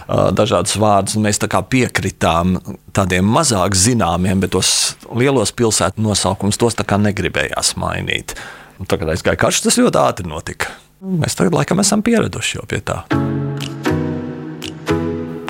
Uh, 0.06 0.30
dažādas 0.38 0.76
vārdus, 0.78 1.16
un 1.18 1.26
mēs 1.26 1.40
tā 1.42 1.50
kā 1.50 1.64
piekritām 1.66 2.60
tādiem 2.94 3.26
mazāk 3.26 3.74
zināmiem, 3.78 4.44
bet 4.44 4.54
tos 4.54 4.70
lielos 5.10 5.54
pilsētu 5.58 6.02
nosaukumus 6.06 6.62
tos 6.62 6.78
negribējās 6.78 7.76
mainīt. 7.82 8.36
Un 8.80 8.86
tagad 8.86 9.14
aizgāja 9.14 9.40
karš, 9.40 9.64
tas 9.66 9.80
ļoti 9.80 10.02
ātri 10.02 10.28
notika. 10.30 10.76
Mēs 11.02 11.38
tagad 11.38 11.58
laikam 11.58 11.80
esam 11.80 12.04
pieraduši 12.06 12.60
jau 12.60 12.68
pie 12.70 12.84
tā. 12.86 13.02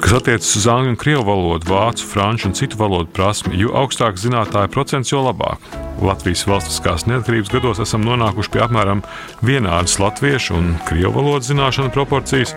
Kas 0.05 0.19
attiecas 0.19 0.51
uz 0.59 0.67
angļu 0.69 0.91
un 0.91 0.97
krievu 1.01 1.23
valodu, 1.25 1.65
vācu, 1.65 2.05
franču 2.05 2.45
un 2.45 2.53
citu 2.53 2.77
valodu 2.77 3.09
prasmi, 3.09 3.55
jo 3.57 3.71
augstāk 3.73 4.19
zinātāju 4.21 4.69
procents, 4.69 5.09
jo 5.09 5.23
labāk. 5.25 5.63
Latvijas 6.05 6.43
valstiskās 6.45 7.07
neatkarības 7.09 7.49
gados 7.49 7.81
esam 7.81 8.05
nonākuši 8.05 8.51
pie 8.53 8.61
apmēram 8.67 9.01
vienādas 9.41 9.97
latviešu 9.97 10.59
un 10.59 10.67
krievu 10.85 11.15
valodas 11.15 11.49
zināšanu 11.49 11.89
proporcijas. 11.95 12.53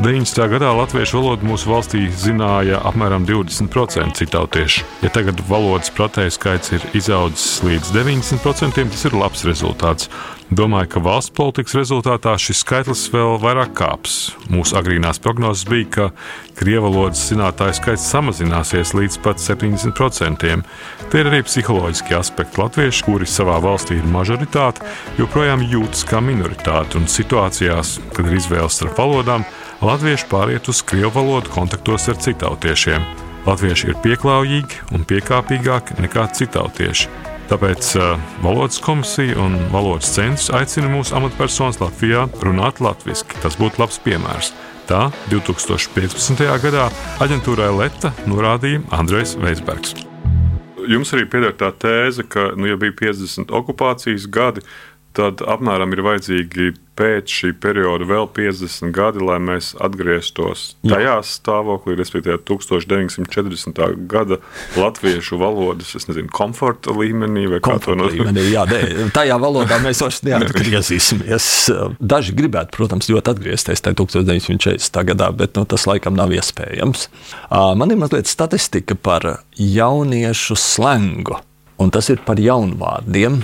90. 0.00 0.48
gadā 0.48 0.70
latviešu 0.72 1.18
valodu 1.18 1.44
mūsu 1.44 1.68
valstī 1.68 2.06
zināja 2.08 2.78
apmēram 2.88 3.26
20% 3.28 4.16
citautieši. 4.16 4.86
Ja 5.04 5.10
tagad 5.12 5.42
valodas 5.44 5.92
protēju 5.92 6.32
skaits 6.32 6.72
ir 6.72 6.86
izaudzis 6.96 7.58
līdz 7.66 7.90
90%, 7.92 8.80
tas 8.94 9.04
ir 9.04 9.16
labs 9.20 9.44
rezultāts. 9.44 10.08
Domāju, 10.50 10.88
ka 10.94 11.02
valsts 11.04 11.34
politikas 11.36 11.76
rezultātā 11.76 12.32
šis 12.40 12.64
skaitlis 12.64 13.04
vēl 13.12 13.36
vairāk 13.42 13.76
kāps. 13.76 14.32
Mūsu 14.50 14.80
agrīnās 14.80 15.20
prognozes 15.22 15.68
bija, 15.68 15.90
ka 15.92 16.08
krievu 16.58 16.88
valodas 16.88 17.20
zinātāju 17.28 17.76
skaits 17.76 18.08
samazināsies 18.10 18.96
līdz 18.96 19.20
pat 19.22 19.38
70%. 19.38 20.48
Tie 21.12 21.20
ir 21.20 21.30
arī 21.30 21.44
psiholoģiski 21.44 22.16
aspekti 22.16 22.64
latvieši, 22.64 23.04
kuri 23.04 23.28
savā 23.28 23.60
valstī 23.62 24.00
ir 24.00 24.08
mažoritāte, 24.10 24.82
joprojām 25.20 25.62
jūtas 25.62 26.08
kā 26.08 26.24
minoritāte 26.24 26.96
un 26.98 27.06
situācijās, 27.06 27.98
kad 28.16 28.26
ir 28.26 28.40
izvēle 28.40 28.72
starp 28.72 28.96
valodām, 28.98 29.44
latvieši 29.84 30.28
pāriet 30.30 30.68
uz 30.68 30.82
krievu 30.86 31.12
valodu 31.14 31.50
kontaktos 31.54 32.08
ar 32.12 32.18
citautiešiem. 32.20 33.04
Latvieši 33.46 33.92
ir 33.92 34.00
pieklājīgi 34.04 34.82
un 34.96 35.06
piekāpīgāki 35.08 35.96
nekā 36.04 36.26
citautieši. 36.36 37.08
Tāpēc 37.50 37.94
uh, 37.98 38.12
valodas 38.44 38.78
komisija 38.84 39.38
un 39.42 39.56
valodas 39.72 40.12
centrs 40.14 40.52
aicina 40.54 40.90
mūsu 40.92 41.16
amatpersonas 41.18 41.80
Latvijā 41.80 42.28
runāt 42.44 42.78
latviešu. 42.84 43.40
Tas 43.42 43.56
būtu 43.58 43.82
labs 43.82 43.98
piemērs. 44.04 44.52
Tā 44.90 45.08
2015. 45.30 46.44
gadā 46.62 46.86
aģentūrai 47.22 47.72
Leta 47.74 48.12
norādīja 48.30 48.84
Andrejs 48.94 49.36
Veisbergs. 49.40 49.96
Jums 50.90 51.12
arī 51.14 51.26
pieder 51.30 51.52
tā 51.54 51.68
tēze, 51.76 52.24
ka, 52.26 52.50
nu, 52.58 52.66
ja 52.70 52.78
bija 52.80 52.94
50 52.98 53.52
okupācijas 53.54 54.24
gadi, 54.32 54.62
tad 54.62 54.68
apmēram 55.18 55.90
ir 55.94 56.04
vajadzīgi 56.06 56.70
pēc 57.00 57.32
šī 57.32 57.50
perioda 57.60 58.04
vēl 58.08 58.26
50 58.36 58.92
gadi, 58.94 59.22
lai 59.24 59.38
mēs 59.42 59.72
atgrieztos 59.80 60.74
Jā. 60.84 60.92
tajā 60.92 61.14
stāvoklī, 61.26 61.96
respektīvi 61.98 62.36
1940. 62.48 63.80
gada 64.10 64.40
latviešu 64.76 65.38
valodas 65.40 65.94
nezinu, 65.96 66.28
komforta 66.34 66.92
līmenī. 66.94 67.46
Komforta 67.64 67.96
no... 67.98 68.10
līmenī 68.12 68.50
jā, 68.52 68.66
nē, 68.68 69.08
tajā 69.16 69.38
valodā 69.40 69.80
mēs 69.84 70.02
vairs 70.04 70.20
neatgriezīsimies. 70.28 71.46
Daži 72.00 72.36
gribētu, 72.36 72.76
protams, 72.76 73.08
ļoti 73.12 73.34
atgriezties 73.34 73.84
tajā 73.86 73.96
1940. 74.02 75.00
gadā, 75.12 75.30
bet 75.36 75.56
nu, 75.56 75.64
tas 75.68 75.86
laikam 75.88 76.18
nav 76.18 76.34
iespējams. 76.36 77.08
Man 77.50 77.94
ir 77.94 78.02
mazliet 78.02 78.28
statistika 78.30 78.98
par 78.98 79.30
jauniešu 79.56 80.58
slengu, 80.58 81.40
un 81.80 81.94
tas 81.94 82.12
ir 82.12 82.20
par 82.26 82.40
jaunvārdiem 82.42 83.40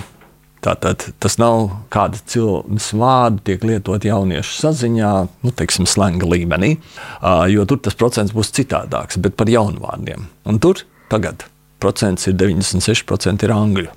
Tātad 0.67 1.05
tas 1.23 1.37
nav 1.39 1.69
kāda 1.93 2.19
cilvēka 2.27 2.97
vārda, 2.99 3.43
tiek 3.47 3.63
lietot 3.63 4.03
jauniešu 4.03 4.57
saziņā, 4.65 5.11
nu, 5.45 5.53
teiksim, 5.55 5.87
slenga 5.87 6.27
līmenī, 6.27 6.73
jo 7.53 7.63
tur 7.69 7.79
tas 7.85 7.95
procents 7.95 8.35
būs 8.35 8.51
citādāks, 8.57 9.19
bet 9.23 9.37
par 9.39 9.47
jaunvārdiem. 9.51 10.27
Un 10.49 10.59
tur 10.63 10.83
tagad 11.11 11.45
procents 11.79 12.27
ir 12.27 12.35
96% 12.35 13.47
ir 13.47 13.53
angļu. 13.55 13.93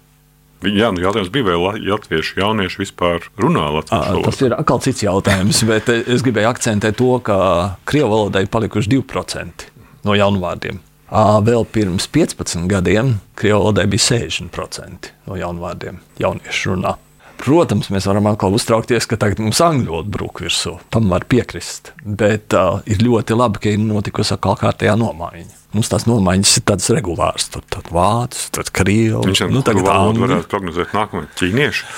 Jā, 0.60 0.90
nu 0.92 1.00
jautājums 1.00 1.30
bija, 1.32 1.56
vai 1.56 1.80
latviešu 1.80 2.36
jaunieši 2.42 2.82
vispār 2.82 3.24
runā 3.40 3.64
latviešu 3.78 4.12
valodā? 4.12 4.26
Tas 4.28 4.42
ir 4.44 4.54
atkal 4.58 4.82
cits 4.84 5.06
jautājums, 5.06 5.62
bet 5.70 5.88
es 5.96 6.22
gribēju 6.26 6.52
akcentēt 6.52 7.00
to, 7.00 7.14
ka 7.24 7.40
krievu 7.88 8.12
valodai 8.12 8.44
palikuši 8.52 8.92
2% 8.98 9.70
no 10.06 10.16
jaunvārdiem. 10.18 10.82
Vēl 11.11 11.64
pirms 11.67 12.07
15 12.14 12.69
gadiem 12.71 13.17
Krievijas 13.35 13.59
valodā 13.59 13.87
bija 13.90 14.07
60% 14.12 15.11
no 15.26 15.38
jaunvārdiem 15.38 15.99
jauniešu 16.23 16.75
runā. 16.75 16.97
Protams, 17.40 17.88
mēs 17.88 18.05
varam 18.05 18.29
atkal 18.29 18.52
uztraukties, 18.52 19.07
ka 19.09 19.17
tagad 19.17 19.40
mums 19.40 19.62
angļu 19.64 19.88
valoda 19.88 20.12
brūk 20.12 20.43
virsū. 20.45 20.75
Tam 20.93 21.09
var 21.09 21.25
piekrist. 21.25 21.95
Bet 22.05 22.52
uh, 22.52 22.83
ir 22.85 23.00
ļoti 23.00 23.37
labi, 23.38 23.62
ka 23.64 23.73
ir 23.73 23.81
notikusi 23.81 24.35
atkal 24.37 24.59
kārtējā 24.61 24.93
nomaiņa. 25.00 25.55
Mums 25.73 25.88
tās 25.88 26.05
nomaiņas 26.05 26.52
ir 26.61 26.67
tādas 26.69 26.90
regulāras. 26.93 27.49
Tad, 27.55 27.64
tad 27.73 27.88
vācis, 27.97 28.50
tad 28.52 28.69
krievis. 28.76 29.25
Viņš 29.25 29.55
nu, 29.55 29.64
tagad 29.64 29.88
valodu 29.88 30.26
varētu 30.26 30.50
prognozēt 30.52 30.93
nākamajā 30.99 31.31
ķīniešu. 31.40 31.88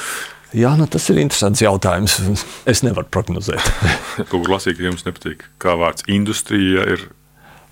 Jā, 0.63 0.75
nu 0.79 0.87
tas 0.87 1.09
ir 1.11 1.19
interesants 1.25 1.65
jautājums. 1.65 2.21
Es 2.71 2.85
nevaru 2.87 3.11
prognozēt. 3.11 3.67
Kaut 4.31 4.37
kur 4.37 4.55
lasīt, 4.55 4.79
ka 4.79 4.87
jums 4.87 5.03
nepatīk, 5.09 5.43
kā 5.63 5.75
vārds 5.81 6.07
industrija 6.07 6.87
ir 6.95 7.09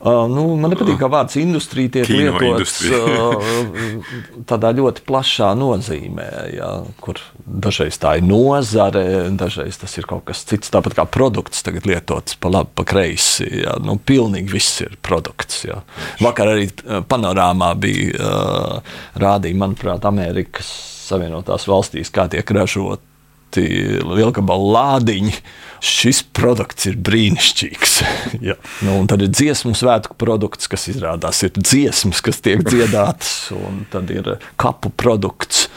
Uh, 0.00 0.24
nu, 0.32 0.46
man 0.56 0.72
nepatīk, 0.72 0.96
ka 0.96 1.10
vārds 1.12 1.34
industrija 1.36 1.90
tiek 1.92 2.06
Kino 2.08 2.38
lietots 2.40 2.78
uh, 2.88 4.06
tādā 4.48 4.70
ļoti 4.78 5.04
plašā 5.04 5.50
nozīmē, 5.60 6.28
ja, 6.54 6.70
kur 7.04 7.20
dažreiz 7.44 7.98
tā 8.00 8.14
ir 8.16 8.24
nozare, 8.24 9.02
dažreiz 9.36 9.76
tas 9.82 9.98
ir 10.00 10.08
kaut 10.08 10.24
kas 10.30 10.40
cits. 10.48 10.72
Tāpat 10.72 10.96
kā 10.96 11.04
produkts 11.04 11.60
tagad 11.66 11.84
lietots 11.90 12.38
pa 12.40 12.48
labi, 12.48 12.72
pa 12.80 12.86
kreisi. 12.88 13.44
Ja, 13.60 13.76
nu, 13.84 13.98
pilnīgi 14.00 14.56
viss 14.56 14.80
ir 14.86 14.96
produkts. 15.04 15.66
Ja. 15.68 15.82
Vakar 16.24 16.54
arī 16.54 16.70
panorāmā 17.10 17.74
bija 17.84 18.16
uh, 18.16 18.96
rādīja, 19.20 19.60
manuprāt, 19.60 20.08
Amerikas 20.08 20.72
Savienotās 21.10 21.68
valstīs, 21.68 22.08
kā 22.14 22.24
tiek 22.32 22.56
ražoti 22.56 23.68
lielgabalu 24.06 24.72
lādiņi 24.78 25.36
šis 25.84 26.22
produkts 26.36 26.86
ir 26.90 26.98
brīnišķīgs. 27.00 27.94
ja. 28.48 28.56
nu, 28.86 28.96
tad 29.10 29.24
ir 29.24 29.32
dziesmu 29.32 29.72
svētku 29.78 30.16
produkts, 30.20 30.68
kas 30.70 30.86
izrādās 30.92 31.42
ir 31.46 31.54
dziesmas, 31.56 32.22
kas 32.24 32.40
tiek 32.44 32.62
dziedātas, 32.66 33.50
un 33.56 33.84
tad 33.92 34.10
ir 34.12 34.36
kapu 34.60 34.92
produkts. 34.92 35.68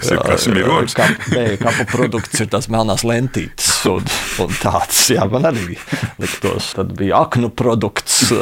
Tas 0.00 0.12
ir 0.14 0.22
kas 0.24 0.48
mirogs. 0.50 0.96
Kap, 0.96 1.28
nē, 1.32 1.44
kapu 1.60 1.86
produkts 1.92 2.42
ir 2.42 2.50
tās 2.52 2.68
melnās 2.72 3.04
lentītes 3.06 3.70
un, 3.90 4.06
un 4.42 4.56
tāds, 4.62 5.04
jā, 5.12 5.26
man 5.30 5.48
arī 5.52 5.76
liktos. 6.22 6.72
Tad 6.76 6.94
bija 6.98 7.22
aknu 7.26 7.52
produkts, 7.56 8.32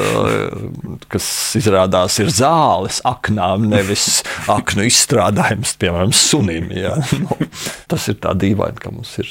kas 1.11 1.29
izrādās 1.59 2.21
ir 2.23 2.33
zāles 2.35 3.03
aknām, 3.09 3.69
nevis 3.71 4.23
aknu 4.51 4.87
izstrādājums, 4.89 5.77
piemēram, 5.81 6.15
sunim. 6.17 6.71
Jā. 6.75 6.97
Nu, 7.21 7.37
tas 7.91 8.07
ir 8.09 8.17
tā 8.23 8.33
dīvaini, 8.39 8.81
ka 8.81 8.93
mums 8.95 9.11
ir 9.21 9.29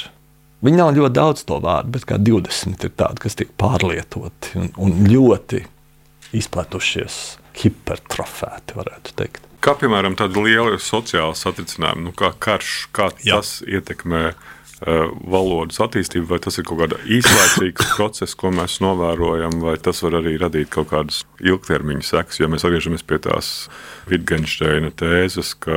Viņi 0.65 0.75
nav 0.75 0.91
ļoti 0.97 1.15
daudz 1.15 1.43
to 1.47 1.59
vārdu, 1.63 1.93
bet 1.95 2.05
kā 2.07 2.17
20 2.19 2.83
ir 2.83 2.95
tādi, 2.99 3.23
kas 3.23 3.37
tiek 3.39 3.51
pārlietoti 3.59 4.57
un, 4.59 4.71
un 4.75 4.97
ļoti 5.07 5.61
izplatušies, 6.35 7.19
hipertrofēti, 7.61 8.75
varētu 8.77 9.15
teikt. 9.19 9.45
Kā 9.63 9.73
piemēram 9.79 10.15
tāda 10.19 10.43
liela 10.43 10.77
sociāla 10.79 11.35
satricinājuma, 11.35 12.09
nu, 12.09 12.13
kā 12.15 12.31
karš, 12.39 12.73
kā 12.95 13.09
Jā. 13.23 13.39
tas 13.39 13.59
ietekmē 13.67 14.33
valodas 14.79 15.79
attīstību, 15.83 16.27
vai 16.29 16.39
tas 16.43 16.55
ir 16.59 16.65
kaut 16.67 16.79
kāda 16.79 16.99
īslaicīgs 17.03 17.89
process, 17.97 18.35
ko 18.39 18.51
mēs 18.55 18.77
novērojam, 18.83 19.59
vai 19.63 19.75
tas 19.83 19.99
var 20.05 20.19
arī 20.21 20.37
radīt 20.39 20.71
kaut 20.73 20.91
kādas 20.93 21.23
ilgtermiņa 21.43 22.05
sekas, 22.07 22.39
ja 22.39 22.47
mēs 22.51 22.63
atgriežamies 22.67 23.03
pie 23.07 23.19
tās 23.25 23.51
Wittgensteina 24.09 24.91
tēzes, 24.95 25.55
ka 25.59 25.75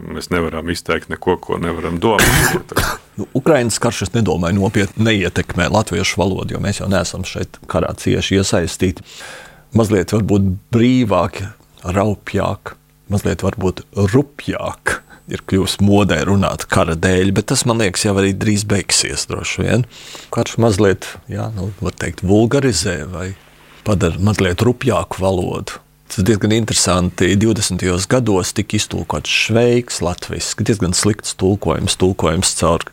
mēs 0.00 0.30
nevaram 0.32 0.72
izteikt 0.72 1.12
neko, 1.12 1.36
ko 1.44 1.60
nevaram 1.62 2.00
domāt. 2.02 2.74
Nu, 3.18 3.24
Ukraiņas 3.34 3.80
karš, 3.82 4.04
es 4.04 4.12
nedomāju, 4.14 4.54
nopietni 4.60 5.02
neietekmē 5.08 5.64
latviešu 5.74 6.20
valodu, 6.20 6.54
jo 6.54 6.60
mēs 6.62 6.78
jau 6.78 6.86
neesam 6.86 7.24
šeit 7.26 7.58
karā 7.66 7.88
cieši 7.98 8.38
iesaistīti. 8.38 9.02
Mazliet 9.74 10.14
varbūt 10.14 10.46
brīvāk, 10.70 11.40
raupjāk, 11.82 12.76
mazliet 13.10 13.42
varbūt 13.42 13.82
rupjāk 14.14 15.00
ir 15.32 15.42
kļuvusi 15.48 15.82
modē 15.84 16.20
runāt 16.28 16.66
kara 16.70 16.96
dēļ, 16.98 17.32
bet 17.36 17.50
tas 17.52 17.64
man 17.68 17.82
liekas 17.82 18.06
jau 18.06 18.14
arī 18.18 18.32
drīz 18.36 18.64
beigsies. 18.68 19.26
Droši 19.30 19.64
vien 19.64 19.84
karš 20.34 20.56
mazliet, 20.62 21.10
jā, 21.30 21.50
nu, 21.56 21.70
var 21.84 21.96
teikt, 22.00 22.24
vulgarizē 22.26 23.02
vai 23.12 23.32
padara 23.86 24.20
mazliet 24.20 24.64
rupjāku 24.64 25.22
valodu. 25.22 25.80
Tas 26.08 26.24
diezgan 26.24 26.54
interesanti. 26.56 27.34
20. 27.36 27.84
gados 28.08 28.54
tika 28.56 28.78
iztulkots 28.78 29.32
šveiks, 29.44 30.00
latviešu, 30.04 30.64
diezgan 30.64 30.96
slikts 30.96 31.36
tulkojums, 31.36 31.98
tulkojums 32.00 32.54
caur 32.56 32.86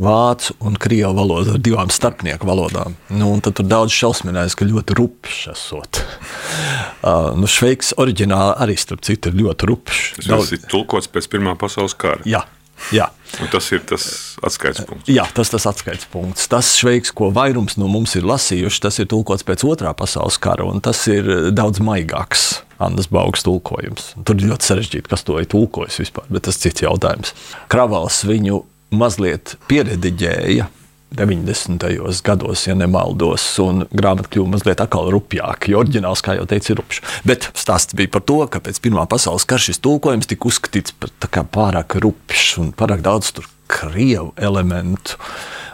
vācu 0.00 0.56
un 0.66 0.74
krievu 0.80 1.12
valodu 1.14 1.54
ar 1.54 1.62
divām 1.62 1.92
starpnieku 1.92 2.48
valodām. 2.48 2.96
Nu, 3.14 3.30
tad 3.44 3.58
tur 3.60 3.68
daudz 3.70 3.94
šausminājās, 3.94 4.56
ka 4.58 4.66
ļoti 4.66 4.96
rupjš 4.98 5.38
esot. 5.54 6.02
uh, 7.04 7.30
nu, 7.40 7.50
šveiks 7.50 7.94
oriģināli 8.02 8.58
arī 8.64 8.76
starp 8.80 9.06
citu 9.06 9.30
ir 9.30 9.38
ļoti 9.44 9.70
rupjš. 9.70 10.02
Tas 10.18 10.32
daudz... 10.32 10.52
ir 10.56 10.68
tulkots 10.70 11.10
pēc 11.12 11.30
Pirmā 11.30 11.54
pasaules 11.60 11.96
kara. 11.98 12.22
Jā. 12.28 12.44
Jā. 12.92 13.06
Un 13.40 13.48
tas 13.50 13.66
ir 13.72 13.80
tas 13.86 14.04
atskaites 14.44 14.84
punkts. 14.86 15.08
Jā, 15.10 15.24
tas 15.34 15.48
ir 15.48 15.56
tas 15.56 15.66
atskaites 15.70 16.08
punkts. 16.10 16.48
Tas 16.50 16.72
šveiks, 16.78 17.14
ko 17.16 17.30
vairums 17.34 17.78
no 17.80 17.88
mums 17.90 18.14
ir 18.18 18.26
lasījuši, 18.28 18.82
tas 18.84 18.98
ir 19.02 19.08
tulkots 19.10 19.46
pēc 19.46 19.64
otrā 19.66 19.94
pasaules 19.96 20.36
kara, 20.42 20.66
un 20.68 20.82
tas 20.84 21.00
ir 21.10 21.30
daudz 21.54 21.82
maigāks. 21.84 22.64
Annas 22.82 23.06
Baugas 23.08 23.46
tulkojums. 23.46 24.12
Tur 24.26 24.36
ir 24.36 24.50
ļoti 24.50 24.66
sarežģīti, 24.66 25.08
kas 25.08 25.22
to 25.24 25.38
ir 25.40 25.46
tulkojis 25.50 26.00
vispār, 26.02 26.26
bet 26.34 26.44
tas 26.48 26.58
ir 26.58 26.66
cits 26.66 26.84
jautājums. 26.84 27.30
Kravals 27.70 28.24
viņu 28.26 28.64
mazliet 28.90 29.56
pierediģēja. 29.70 30.70
90. 31.14 31.84
gados, 32.26 32.64
ja 32.66 32.74
nemaldos, 32.74 33.44
un 33.62 33.84
grāmata 33.94 34.26
kļuva 34.34 34.56
mazliet 34.56 34.80
atkal 34.82 35.12
rupjāka. 35.14 35.70
Jo 35.70 35.84
oriģināls, 35.84 36.24
kā 36.26 36.34
jau 36.34 36.46
teicu, 36.50 36.72
ir 36.72 36.80
rupjš. 36.80 37.00
Bet 37.28 37.46
stāsts 37.54 37.94
bija 37.94 38.10
par 38.16 38.24
to, 38.26 38.40
ka 38.50 38.58
pēc 38.64 38.80
Pirmā 38.82 39.06
pasaules 39.10 39.46
kara 39.46 39.62
šis 39.62 39.78
tulkojums 39.84 40.26
tika 40.30 40.50
uzskatīts 40.50 40.96
par 40.98 41.14
pārāk 41.54 41.94
rupjš 42.02 42.48
un 42.64 42.74
pārāk 42.74 43.04
daudz 43.06 43.30
krievu 43.70 44.32
elementu 44.42 45.20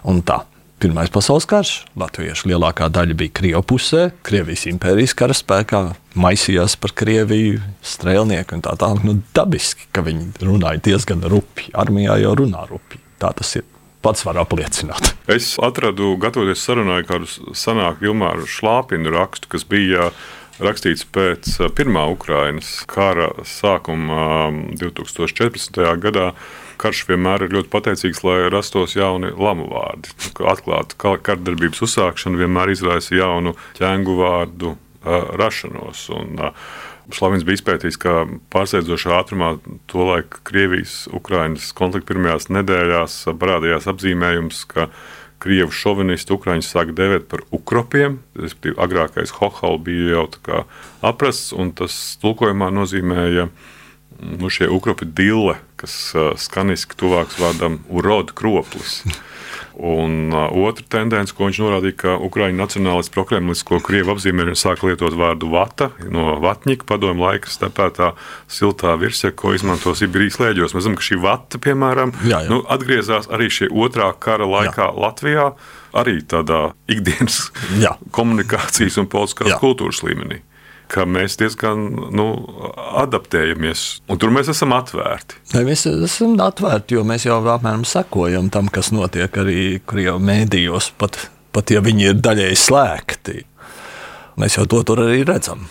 un 0.05 0.21
tā. 0.21 0.43
Pirmais 0.81 1.11
pasaules 1.13 1.45
karš. 1.45 1.71
Latviešu 2.01 2.49
lielākā 2.49 2.87
daļa 2.89 3.13
bija 3.21 3.35
Krievijas 3.37 3.67
pusē, 3.69 4.05
Krievijas 4.25 4.63
impērijas 4.71 5.13
karaspēkā, 5.13 5.81
maisījās 6.17 6.79
par 6.81 6.95
Krieviju, 6.97 7.59
strēlnieku 7.85 8.57
un 8.57 8.63
tā 8.65 8.73
tālāk. 8.81 9.03
Nu, 9.05 9.19
dabiski, 9.37 9.91
ka 9.93 10.01
viņi 10.07 10.41
runāja 10.41 10.81
diezgan 10.87 11.27
rupi. 11.29 11.69
Armijā 11.77 12.17
jau 12.23 12.33
runā 12.41 12.65
rupi. 12.71 12.97
Tā 13.21 13.35
tas 13.37 13.53
ir. 13.61 13.67
Pats 14.01 14.25
var 14.25 14.41
apliecināt. 14.41 15.13
Es 15.37 15.51
atradu, 15.61 16.15
gatavoties 16.17 16.65
sarunai, 16.65 17.03
kādu 17.05 17.29
senāku 17.29 18.09
Ilmāru 18.09 18.49
Šlāpinu 18.49 19.13
rakstu, 19.13 19.51
kas 19.53 19.69
bija 19.69 20.09
rakstīts 20.65 21.05
pēc 21.13 21.59
Pirmā 21.77 22.07
Ukrainas 22.09 22.73
kara 22.89 23.29
sākuma 23.45 24.49
2014. 24.81 25.85
gadā 26.01 26.31
karš 26.81 27.05
vienmēr 27.11 27.47
ir 27.47 27.57
ļoti 27.57 27.73
pateicīgs, 27.73 28.23
lai 28.27 28.39
rastos 28.53 28.97
jauni 28.97 29.33
lamu 29.37 29.69
vārdi. 29.73 30.13
Atklāta 30.53 31.17
kardarbības 31.29 31.83
uzsākšana 31.87 32.41
vienmēr 32.41 32.73
izraisa 32.75 33.19
jaunu 33.19 33.57
ķēngu 33.79 34.17
vārdu 34.21 34.77
rašanos. 35.41 36.09
Un, 36.17 36.41
Šlavins 37.11 37.43
bija 37.43 37.59
izpētījis, 37.59 37.97
ka 37.99 38.13
pārsteidzošā 38.55 39.17
ātrumā 39.17 39.55
tolaik 39.91 40.37
Krievijas-Ukrainas 40.47 41.73
konflikta 41.75 42.13
pirmajās 42.13 42.47
nedēļās 42.55 43.17
parādījās 43.41 43.89
apzīmējums, 43.91 44.61
ka 44.71 44.87
krievu 45.43 45.73
šovinisti 45.75 46.35
Ukrāņus 46.37 46.71
sāk 46.71 46.93
dēvēt 46.95 47.27
par 47.33 47.43
ukropiem. 47.57 48.21
Respektīvi, 48.39 48.79
agrākais 48.85 49.35
hohal 49.41 49.81
bija 49.83 50.21
jau 50.21 50.63
aprasts, 51.11 51.51
un 51.57 51.73
tas 51.75 51.97
tulkojumā 52.23 52.71
nozīmēja 52.77 53.49
nu, 54.21 54.50
šie 54.53 54.69
ukropi 54.73 55.09
dille, 55.09 55.57
kas 55.81 55.97
skaniski 56.41 56.99
tuvāks 57.00 57.41
vārdam 57.41 57.81
urodu 57.89 58.37
kroplis. 58.37 59.00
Un 59.81 60.29
uh, 60.33 60.50
otra 60.53 60.85
tendence, 60.93 61.33
ko 61.33 61.47
viņš 61.49 61.59
norādīja, 61.62 61.97
ka 62.03 62.15
Ukrāņu 62.21 62.59
nacionālists 62.59 63.12
prokremlis, 63.15 63.62
ko 63.65 63.79
Krievi 63.81 64.12
apzīmē, 64.12 64.50
sāk 64.59 64.83
lietot 64.85 65.17
vārdu 65.17 65.49
vata 65.55 65.89
no 66.12 66.35
vatņika 66.43 66.85
padomu 66.89 67.25
laika 67.25 67.49
stepētā 67.49 68.11
siltā 68.45 68.93
virsja, 69.00 69.33
ko 69.33 69.55
izmanto 69.57 69.95
Sibīrijas 69.97 70.37
lēģos. 70.43 70.77
Mēs 70.77 70.85
zinām, 70.85 70.99
ka 71.00 71.07
šī 71.07 71.21
vata, 71.25 71.62
piemēram, 71.65 72.12
jā, 72.29 72.43
jā. 72.45 72.53
Nu, 72.53 72.61
atgriezās 72.69 73.31
arī 73.33 73.49
šī 73.49 73.71
otrā 73.73 74.11
kara 74.21 74.49
laikā 74.50 74.91
jā. 74.91 74.93
Latvijā, 75.07 75.49
arī 75.97 76.19
tādā 76.29 76.61
ikdienas 76.91 77.47
jā. 77.81 77.97
komunikācijas 78.19 79.00
un 79.00 79.09
politiskās 79.09 79.55
jā. 79.55 79.61
kultūras 79.65 80.05
līmenī 80.05 80.43
ka 80.91 81.07
mēs 81.09 81.39
diezgan 81.41 81.87
nu, 82.17 82.27
adaptējamies, 83.01 83.85
un 84.11 84.21
tur 84.21 84.33
mēs 84.35 84.51
esam 84.53 84.75
atvērti. 84.77 85.41
Ne, 85.55 85.65
mēs 85.69 85.87
esam 85.91 86.37
atvērti, 86.43 86.99
jo 86.99 87.05
mēs 87.07 87.27
jau 87.29 87.41
apmēram 87.41 87.87
sekojam 87.89 88.51
tam, 88.53 88.71
kas 88.73 88.93
notiek 88.95 89.41
arī 89.43 89.61
Krievijas 89.87 90.23
mēdījos, 90.27 90.93
pat, 91.01 91.19
pat 91.55 91.75
ja 91.75 91.83
viņi 91.85 92.11
ir 92.11 92.23
daļēji 92.25 92.63
slēgti. 92.67 93.43
Mēs 94.41 94.57
jau 94.57 94.67
to 94.71 94.83
tur 94.89 95.05
arī 95.05 95.23
redzam. 95.29 95.69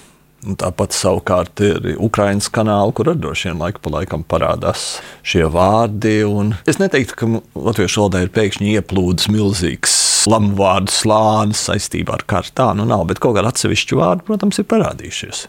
Un 0.48 0.56
tāpat 0.56 0.96
savukārt 0.96 1.60
ir 1.66 1.98
Ukraiņas 2.00 2.48
kanāli, 2.56 2.94
kur 2.96 3.10
droši 3.12 3.50
vien 3.50 3.60
laika 3.60 3.82
pa 3.84 3.92
laikam 3.98 4.24
parādās 4.24 5.02
šie 5.28 5.44
vārdi. 5.52 6.22
Es 6.70 6.80
neteiktu, 6.80 7.18
ka 7.20 7.32
latviešu 7.60 8.06
valodā 8.06 8.24
ir 8.24 8.32
pēkšņi 8.38 8.78
ieplūdis 8.80 9.28
milzīgs 9.34 9.98
slamu 10.20 10.56
vārdu 10.60 10.94
slānis 10.94 11.62
saistībā 11.70 12.18
ar 12.18 12.26
karu. 12.30 12.52
Tā 12.56 12.72
nu 12.78 12.88
nav, 12.90 13.06
bet 13.10 13.22
kaut 13.24 13.38
kāda 13.38 13.54
atsevišķa 13.54 14.00
vārda, 14.00 14.26
protams, 14.28 14.60
ir 14.60 14.68
parādījušies. 14.70 15.46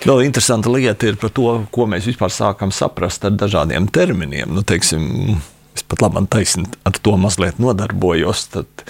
Vēl 0.00 0.22
interesanta 0.24 0.72
lieta 0.72 1.10
ir 1.10 1.18
par 1.20 1.32
to, 1.36 1.48
ko 1.72 1.84
mēs 1.90 2.06
vispār 2.08 2.32
sākam 2.32 2.72
saprast 2.72 3.24
ar 3.28 3.34
dažādiem 3.36 3.88
terminiem. 3.92 4.48
Nu, 4.56 4.64
teiksim, 4.64 5.36
es 5.76 5.84
pat 5.84 6.04
labi 6.04 6.22
taisni 6.32 6.64
ar 6.88 6.96
to 6.96 7.16
mazliet 7.20 7.60
nodarbojos. 7.60 8.46
Tad, 8.54 8.86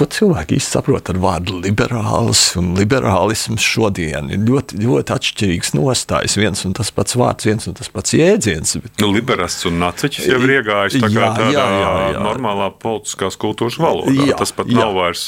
Ko 0.00 0.06
cilvēki 0.08 0.56
īsti 0.56 0.72
saprot 0.78 1.10
ar 1.12 1.18
vārdu 1.20 1.58
liberālis 1.60 2.54
un 2.56 2.70
liberālisms 2.78 3.60
šodien? 3.60 4.30
Ir 4.32 4.46
ļoti, 4.48 4.78
ļoti 4.80 5.12
atšķirīgs 5.12 5.74
nostājs. 5.76 6.38
Viens 6.40 6.64
un 6.64 6.72
tas 6.78 6.88
pats 6.96 7.18
vārds, 7.20 7.44
viens 7.44 7.68
un 7.68 7.76
tas 7.76 7.90
pats 7.92 8.14
jēdziens. 8.16 8.78
Bet... 8.80 8.94
Nu, 9.02 9.10
Liberālists 9.12 9.68
un 9.68 9.76
naciķis 9.82 10.30
jau 10.30 10.38
ir 10.40 10.54
iegājis 10.54 10.96
tā 11.02 11.10
jā, 11.12 11.26
tādā 11.36 11.50
jā, 11.52 11.64
jā, 11.82 11.90
jā. 12.14 12.22
normālā 12.24 12.70
politiskās 12.80 13.36
kultūras 13.44 13.76
valodā. 13.82 14.16
Jā, 14.30 14.38
tas 14.40 14.54
pat 14.56 14.72
jā. 14.72 14.78
nav 14.80 14.96
vairs 14.96 15.26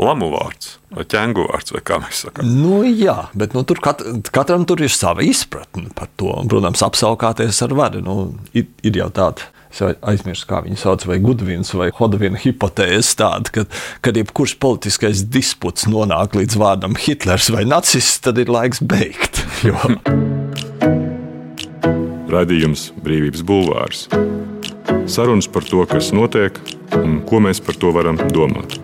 lamu 0.00 0.30
vārds. 0.32 0.78
Vai 0.94 1.04
ķēngu 1.10 1.44
vārds, 1.50 1.74
vai 1.76 1.82
kā 1.84 2.00
mēs 2.00 2.22
sakām? 2.24 2.48
Nu, 2.62 2.80
jā, 2.88 3.26
bet 3.36 3.52
nu, 3.52 3.66
tur 3.68 3.82
kat, 3.84 4.00
katram 4.32 4.64
tur 4.64 4.80
ir 4.80 4.94
sava 4.94 5.26
izpratne 5.26 5.92
par 5.92 6.08
to. 6.16 6.32
Un, 6.32 6.48
protams, 6.48 6.80
apskaukāties 6.86 7.60
ar 7.66 7.76
varu. 7.76 8.00
Nu, 8.08 8.16
ir, 8.56 8.72
ir 8.86 9.02
jau 9.02 9.10
tāda 9.12 9.52
es 9.74 9.98
aizmirsu, 10.06 10.46
kā 10.50 10.62
viņi 10.64 10.78
sauc, 10.78 11.04
vai 11.08 11.18
Gudvins 11.22 11.72
vai 11.74 11.90
Hodvina 11.98 12.38
hipotēze 12.40 13.16
tāda, 13.18 13.52
ka, 13.54 13.66
kad 14.04 14.18
jebkurš 14.18 14.56
politiskais 14.62 15.24
disputs 15.34 15.88
nonāk 15.90 16.36
līdz 16.38 16.58
vārdam 16.60 16.98
Hitlers 16.98 17.50
vai 17.54 17.66
nacists, 17.68 18.22
tad 18.24 18.38
ir 18.42 18.52
laiks 18.52 18.82
beigt. 18.84 19.42
Jo... 19.64 19.78
Radījums 22.34 22.88
Brīvības 23.04 23.44
Bulvārs. 23.46 24.08
Sarunas 25.06 25.46
par 25.50 25.66
to, 25.68 25.84
kas 25.86 26.10
notiek 26.16 26.58
un 26.98 27.20
ko 27.28 27.42
mēs 27.44 27.62
par 27.62 27.78
to 27.78 27.94
varam 27.94 28.18
domāt. 28.34 28.78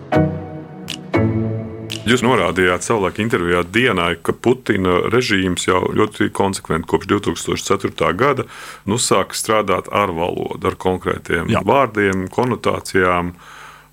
Jūs 2.01 2.23
norādījāt 2.25 2.81
savulaik 2.81 3.19
intervijā 3.21 3.61
dienai, 3.69 4.15
ka 4.25 4.33
Putina 4.33 5.03
režīms 5.13 5.67
jau 5.67 5.83
ļoti 5.93 6.31
konsekventi 6.33 6.89
kopš 6.89 7.09
2004. 7.11 8.09
gada 8.17 8.47
nu, 8.89 8.97
sāk 8.97 9.35
strādāt 9.37 9.91
ar 9.93 10.09
valodu, 10.17 10.65
ar 10.65 10.79
konkrētiem 10.81 11.51
Jā. 11.53 11.61
vārdiem, 11.65 12.25
konotācijām. 12.33 13.35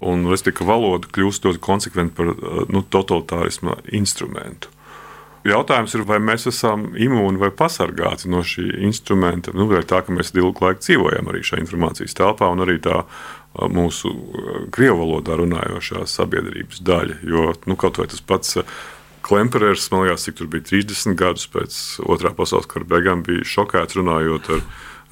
Un, 0.09 0.25
respektīvi, 0.31 0.71
valoda 0.71 1.11
kļūst 1.11 1.45
ļoti 1.49 1.61
konsekventi 1.61 2.15
par 2.17 2.33
nu, 2.71 2.85
totalitārisma 2.87 3.77
instrumentu. 3.99 4.71
Jautājums 5.49 5.95
ir, 5.95 6.03
vai 6.09 6.19
mēs 6.23 6.49
esam 6.51 6.89
imūni 6.99 7.41
vai 7.41 7.51
pasargāti 7.55 8.29
no 8.31 8.41
šī 8.47 8.67
instrumenta. 8.89 9.53
Nu, 9.57 9.69
tā, 9.87 10.01
ka 10.05 10.15
mēs 10.15 10.33
ilgu 10.35 10.65
laiku 10.65 10.83
dzīvojam 10.83 11.31
arī 11.31 11.45
šajā 11.47 11.63
informācijas 11.63 12.17
telpā, 12.19 12.49
un 12.53 12.65
arī 12.65 12.79
tā 12.83 13.05
mūsu 13.57 14.13
krievu 14.75 15.01
valodā 15.03 15.39
runājošā 15.41 16.05
sabiedrības 16.07 16.83
daļa. 16.85 17.19
Jo 17.27 17.53
nu, 17.67 17.77
kaut 17.81 18.01
vai 18.01 18.09
tas 18.11 18.23
pats 18.23 18.59
Klemperers, 19.29 19.91
man 19.93 20.07
liekas, 20.07 20.25
cik 20.29 20.39
tur 20.39 20.49
bija 20.53 20.65
30 20.71 21.17
gadus 21.19 21.49
pēc 21.53 21.79
otrā 22.07 22.31
pasaules 22.37 22.69
kara 22.71 22.87
beigām, 22.89 23.25
bija 23.27 23.45
šokēts 23.45 23.99
runājot 23.99 24.53
ar, 24.55 24.63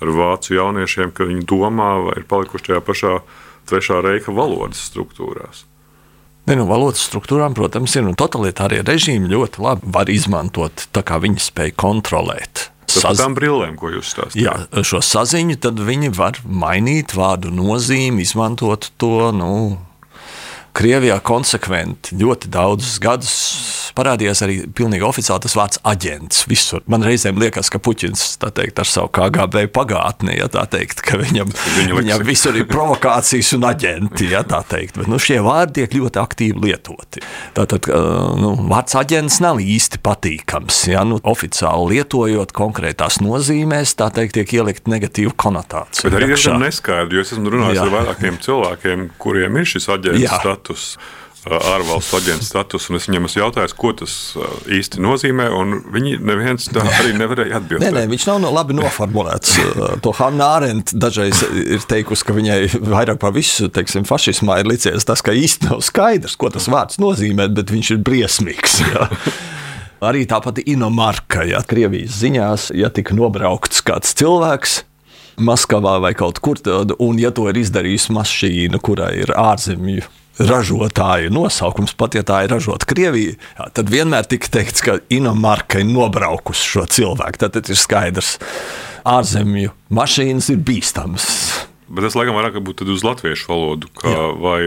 ar 0.04 0.12
vācu 0.20 0.54
jauniešiem, 0.56 1.12
ka 1.16 1.26
viņi 1.28 1.48
domā 1.48 1.90
vai 2.06 2.20
ir 2.20 2.28
palikuši 2.30 2.70
tajā 2.70 2.84
pašā 2.86 3.16
trešā 3.66 3.98
reika 4.06 4.32
valodas 4.32 4.84
struktūrās. 4.88 5.66
Ne, 6.46 6.54
nu, 6.54 6.68
valodas 6.70 7.02
struktūrām, 7.02 7.56
protams, 7.58 7.96
ir 7.98 8.06
nu, 8.06 8.14
totalitārie 8.14 8.84
režīmi 8.86 9.32
ļoti 9.32 9.64
labi 9.64 9.90
var 9.96 10.12
izmantot, 10.12 10.86
tā 10.94 11.02
kā 11.02 11.18
viņi 11.18 11.42
spēj 11.42 11.74
kontrolēt 11.74 12.68
Saz... 12.90 13.20
tām 13.20 13.34
brillēm, 13.36 13.76
ko 13.80 13.90
jūs 13.94 14.12
stāstāt. 14.14 14.38
Jā, 14.38 14.54
šo 14.86 15.02
saziņu 15.04 15.58
tad 15.62 15.80
viņi 15.82 16.12
var 16.16 16.40
mainīt 16.46 17.16
vārdu 17.16 17.52
nozīmi, 17.54 18.24
izmantot 18.26 18.90
to. 19.00 19.30
Nu, 19.36 19.52
Krievijā 20.76 21.16
konsekventi 21.24 22.18
ļoti 22.20 22.50
daudzus 22.52 22.98
gadus 23.00 23.34
parādījās 23.96 24.42
arī 24.44 24.56
pilnīgi 24.76 25.06
oficiāli 25.06 25.46
tas 25.46 25.54
vārds 25.56 25.80
aģents. 25.88 26.42
Visur. 26.50 26.82
Man 26.90 27.04
reizēm 27.06 27.38
liekas, 27.40 27.70
ka 27.72 27.80
Puķins 27.80 28.24
teikt, 28.42 28.80
ar 28.82 28.88
savu 28.88 29.08
KGB 29.16 29.66
pagātni, 29.72 30.36
ja 30.36 30.50
tā 30.52 30.66
teikt, 30.70 31.00
ka 31.06 31.16
viņam, 31.20 31.52
Viņa 31.78 31.96
viņam 31.96 32.24
visur 32.26 32.56
ir 32.58 32.66
provokācijas 32.68 33.54
un 33.56 33.64
aģenti. 33.70 34.28
Ja 34.32 34.42
tā 34.46 34.60
teikt. 34.68 34.98
Bet, 35.00 35.08
nu, 35.08 35.20
šie 35.22 35.38
vārdi 35.44 35.80
tiek 35.80 35.96
ļoti 35.96 36.20
aktīvi 36.20 36.66
lietoti. 36.66 37.22
Tātad 37.56 37.88
nu, 38.40 38.52
vārds 38.68 38.98
aģents 38.98 39.40
nav 39.44 39.62
īsti 39.62 40.02
patīkams. 40.04 40.82
Ja? 40.92 41.06
Nu, 41.08 41.18
oficiāli 41.24 41.96
lietojot 41.96 42.52
konkrētās 42.56 43.20
nozīmēs, 43.24 43.96
tā 43.96 44.10
teikt, 44.14 44.36
tiek 44.36 44.56
ielikt 44.58 44.90
negatīva 44.92 45.32
konotācija. 45.40 46.10
Bet 46.10 46.18
arī 46.20 46.30
diezgan 46.34 46.60
neskaidri, 46.66 47.16
jo 47.18 47.24
es 47.24 47.32
esmu 47.32 47.54
runājis 47.56 47.80
Jā. 47.80 47.86
ar 47.86 47.94
vairākiem 47.94 48.40
cilvēkiem, 48.44 49.08
kuriem 49.22 49.60
ir 49.62 49.68
šis 49.72 49.88
aģents 49.96 50.26
status 50.36 50.65
ārvalstu 51.46 52.18
aģentu 52.18 52.46
status. 52.46 52.88
Es 52.96 53.06
viņam 53.06 53.28
esmu 53.28 53.42
jautājis, 53.44 53.74
ko 53.78 53.92
tas 53.96 54.14
īsti 54.72 55.00
nozīmē, 55.02 55.46
un 55.54 55.78
viņi 55.94 56.16
neviens 56.26 56.68
tā 56.72 56.82
arī 57.00 57.14
nevarēja 57.18 57.60
atbildēt. 57.60 57.84
Nē, 57.86 57.92
nē, 57.94 58.04
viņš 58.10 58.26
nav 58.30 58.40
no, 58.42 58.52
labi 58.54 58.76
noformulēts. 58.78 59.54
to 60.02 60.14
Hanna 60.18 60.50
Arendt 60.58 60.94
dažreiz 60.96 61.44
ir 61.62 61.86
teikusi, 61.88 62.26
ka 62.26 62.36
viņai 62.36 62.58
vairāk 62.80 63.20
par 63.22 63.34
visu 63.36 63.70
teiksim, 63.72 64.06
fašismā 64.08 64.60
ir 64.62 64.70
licies 64.72 65.06
tas, 65.06 65.22
ka 65.24 65.34
īsti 65.36 65.70
nav 65.70 65.84
skaidrs, 65.86 66.38
ko 66.40 66.50
tas 66.54 66.66
vārds 66.72 67.00
nozīmē, 67.02 67.48
bet 67.54 67.70
viņš 67.74 67.94
ir 67.94 68.02
briesmīgs. 68.06 68.80
Jā. 68.86 69.06
Arī 70.06 70.26
tā 70.28 70.42
pati 70.44 70.66
inomarka, 70.68 71.46
ja 71.48 71.62
Krievijas 71.64 72.18
ziņās, 72.20 72.68
ja 72.76 72.90
tika 72.92 73.16
nobraukts 73.16 73.80
kāds 73.86 74.12
cilvēks, 74.18 74.82
Maskavā 75.36 75.98
vai 76.00 76.14
kaut 76.16 76.38
kur 76.40 76.56
tādu, 76.56 76.94
un 77.04 77.18
ja 77.20 77.28
to 77.28 77.44
ir 77.50 77.58
izdarījusi 77.60 78.14
mašīna, 78.16 78.80
kurai 78.80 79.10
ir 79.20 79.34
ārzemju 79.36 80.04
ražotāja 80.38 81.30
nosaukums, 81.32 81.94
pat 81.96 82.18
ja 82.18 82.24
tā 82.26 82.42
ir 82.44 82.52
ražota 82.52 82.88
Krievijā, 82.88 83.36
jā, 83.36 83.68
tad 83.76 83.92
vienmēr 83.92 84.28
tika 84.28 84.50
teikts, 84.58 84.84
ka 84.84 84.98
Inomarka 85.12 85.80
ir 85.80 85.88
nobraukusi 85.88 86.74
šo 86.74 86.84
cilvēku. 86.90 87.40
Tad 87.46 87.60
ir 87.62 87.80
skaidrs, 87.80 88.36
ka 88.40 89.16
ārzemju 89.16 89.72
mašīnas 89.94 90.50
ir 90.52 90.60
bīstamas. 90.66 91.30
Bet 91.86 92.02
tas 92.02 92.16
laikam 92.18 92.34
vairāk 92.34 92.58
būtu 92.66 92.88
uz 92.90 93.04
latviešu 93.06 93.50
valodu, 93.52 93.90
kā, 93.94 94.14
vai 94.42 94.60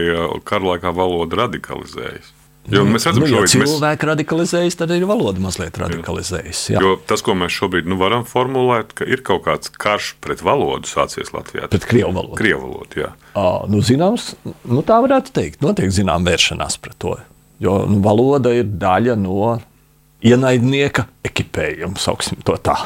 kara 0.48 0.74
laikā 0.74 0.92
valoda 0.96 1.42
radikalizējas. 1.42 2.32
Jo 2.68 2.82
mēs 2.84 3.06
redzam, 3.08 3.24
ka 3.24 3.30
nu, 3.30 3.38
ja 3.40 3.48
cilvēki 3.48 4.04
mēs... 4.04 4.08
radikalizējas, 4.10 4.76
tad 4.78 4.92
arī 4.92 5.06
valoda 5.08 5.40
mazliet 5.42 5.78
radikalizējas. 5.80 6.60
Jā. 6.74 6.82
Jo 6.84 6.92
tas, 7.08 7.24
ko 7.24 7.34
mēs 7.38 7.54
šobrīd 7.56 7.88
nu, 7.88 7.96
varam 8.00 8.26
formulēt, 8.28 8.92
ka 8.98 9.08
ir 9.08 9.24
kaut 9.26 9.46
kāds 9.46 9.72
karš 9.72 10.12
pret 10.22 10.44
valodu 10.44 10.90
sācies 10.90 11.32
Latvijā. 11.34 11.70
Pret 11.72 11.88
krievu 11.88 12.12
valodu. 12.12 12.36
Krievu 12.38 12.68
valodu 12.68 13.02
jā. 13.06 13.10
À, 13.32 13.46
nu, 13.70 13.80
zināms, 13.86 14.34
nu, 14.44 14.84
tā 14.86 15.00
varētu 15.02 15.34
teikt. 15.40 15.64
Notiek 15.64 15.90
zinām 15.94 16.28
vēršanās 16.28 16.76
pret 16.84 16.98
to. 17.00 17.16
Jo 17.64 17.80
nu, 17.88 17.98
valoda 18.04 18.52
ir 18.56 18.68
daļa 18.80 19.16
no 19.18 19.56
ienaidnieka 20.20 21.08
ekipējuma, 21.26 21.96
sauksim 22.00 22.44
to 22.44 22.60
tā. 22.60 22.76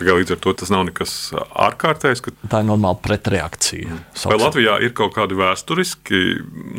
Līdz 0.00 0.34
ar 0.36 0.40
to 0.42 0.54
tas 0.62 0.72
nav 0.72 0.86
nekas 0.88 1.14
ārkārtējs. 1.36 2.22
Ka... 2.24 2.34
Tā 2.50 2.62
ir 2.62 2.68
normāla 2.68 2.98
pretreakcija. 3.02 4.00
Vai 4.24 4.38
Latvijā 4.40 4.78
ir 4.84 4.94
kaut 4.96 5.14
kādi 5.16 5.38
vēsturiski 5.38 6.20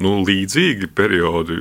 nu, 0.02 0.20
līdzīgi 0.28 0.92
periodi 0.98 1.58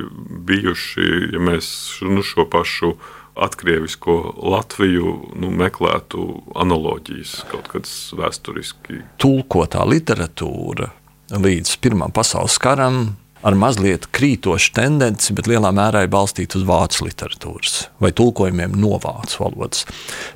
bijuši, 0.49 1.09
ja 1.37 1.42
mēs 1.51 1.73
nu, 2.07 2.25
šo 2.27 2.46
pašu 2.51 2.94
atkrievisko 3.40 4.16
Latviju 4.51 5.14
nu, 5.40 5.51
meklētu 5.55 6.27
analoģijas 6.61 7.40
kaut 7.51 7.70
kādas 7.73 7.94
vēsturiski. 8.18 9.05
Tulkotā 9.23 9.87
literatūra 9.88 10.90
līdz 11.31 11.77
Pirmā 11.83 12.11
pasaules 12.14 12.59
karam 12.62 13.05
ar 13.46 13.57
mazliet 13.57 14.07
krītošu 14.14 14.74
tendenci, 14.76 15.35
bet 15.37 15.48
lielā 15.50 15.70
mērā 15.74 16.05
ir 16.05 16.12
balstīta 16.12 16.59
uz 16.61 16.66
vācu 16.68 17.07
literatūras 17.07 17.76
vai 18.03 18.12
tulkojumiem 18.16 18.76
no 18.81 18.98
vācu 19.00 19.44
valodas. 19.44 19.87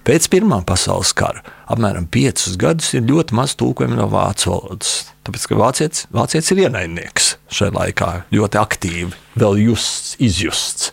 Pēc 0.06 0.28
Pirmā 0.32 0.62
pasaules 0.66 1.12
kara 1.16 1.44
apmēram 1.70 2.08
piecus 2.10 2.56
gadus 2.60 2.92
ir 2.96 3.04
ļoti 3.08 3.36
maz 3.36 3.56
tulkojumu 3.60 3.98
no 3.98 4.08
vācu 4.12 4.52
valodas. 4.52 4.96
Tāpēc, 5.24 5.46
ka 5.48 5.60
vācietis, 5.60 6.06
vācietis 6.12 6.52
ir 6.52 6.66
ienaidnieks 6.66 7.30
šajā 7.54 7.72
laikā, 7.72 8.10
ļoti 8.34 8.60
aktīvi, 8.60 9.12
vēl 9.40 9.62
justs, 9.62 10.16
izjusts. 10.20 10.90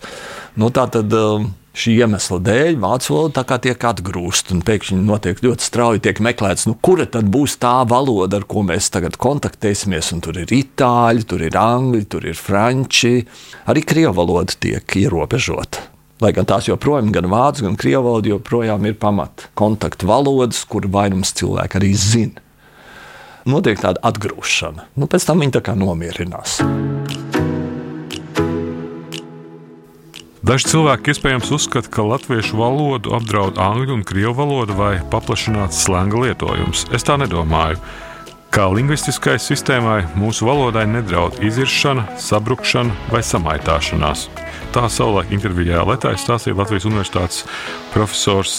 Nu, 0.56 0.70
tā 0.72 0.86
tad 0.92 1.12
um, 1.16 1.50
šī 1.72 1.94
iemesla 2.04 2.38
dēļ 2.44 2.76
vācu 2.82 3.14
valoda 3.14 3.58
tiek 3.64 3.84
atgrūsta 3.88 4.58
pēkšņi 4.66 4.98
notiek 5.06 5.40
ļoti 5.44 5.66
strauji 5.66 6.02
tiek 6.04 6.20
meklēts, 6.24 6.66
nu, 6.68 6.76
kura 6.84 7.06
tad 7.08 7.30
būs 7.32 7.56
tā 7.62 7.80
valoda, 7.88 8.40
ar 8.40 8.46
ko 8.48 8.64
mēs 8.66 8.90
tagad 8.92 9.16
kontaktēsimies. 9.20 10.12
Tur 10.22 10.42
ir 10.42 10.52
itāļi, 10.52 11.24
tur 11.28 11.42
ir 11.46 11.56
angļi, 11.58 12.04
tur 12.12 12.26
ir 12.28 12.36
franči. 12.38 13.24
Arī 13.70 13.84
krievu 13.86 14.14
valoda 14.20 14.54
tiek 14.60 14.96
ierobežota. 15.00 15.88
Lai 16.22 16.30
gan 16.36 16.46
tās 16.46 16.68
joprojām, 16.68 17.10
gan 17.14 17.26
vācu, 17.32 17.64
gan 17.66 17.78
krievu 17.80 18.04
valoda 18.06 18.30
joprojām 18.36 18.86
ir 18.86 18.98
pamat 19.00 19.48
kontaktu 19.58 20.06
valodas, 20.06 20.62
kur 20.68 20.86
vairums 20.86 21.34
cilvēku 21.40 21.80
arī 21.80 21.94
zina. 21.98 22.44
Notiek 23.48 23.80
tāda 23.82 23.98
atgrūšana, 24.06 24.92
nu, 24.94 25.10
pēc 25.10 25.26
tam 25.26 25.42
viņi 25.42 25.56
tā 25.58 25.64
kā 25.66 25.74
nomierinās. 25.74 26.60
Daži 30.42 30.72
cilvēki 30.72 31.12
iespējams 31.12 31.52
uzskata, 31.54 31.86
ka 31.86 32.02
latviešu 32.02 32.56
valodu 32.58 33.12
apdraud 33.14 33.60
angļu 33.62 33.94
un 33.94 34.00
krievu 34.02 34.32
valoda 34.40 34.74
vai 34.74 34.94
paplašināts 35.12 35.84
slēnga 35.84 36.18
lietojums. 36.18 36.80
Es 36.90 37.06
tā 37.06 37.14
nedomāju. 37.22 37.78
Kā 38.50 38.64
lingvistiskai 38.74 39.36
sistēmai, 39.38 40.00
mūsu 40.18 40.48
valodai 40.48 40.82
nedraud 40.90 41.36
iziršana, 41.46 42.18
sabrukšana 42.18 43.12
vai 43.12 43.20
samaitāšanās. 43.22 44.24
Tā 44.74 44.88
savulaik 44.90 45.30
intervijā 45.30 45.84
Latvijā 45.86 46.18
stāstīja 46.18 46.58
Latvijas 46.58 46.88
Universitātes 46.90 47.44
profesors 47.92 48.56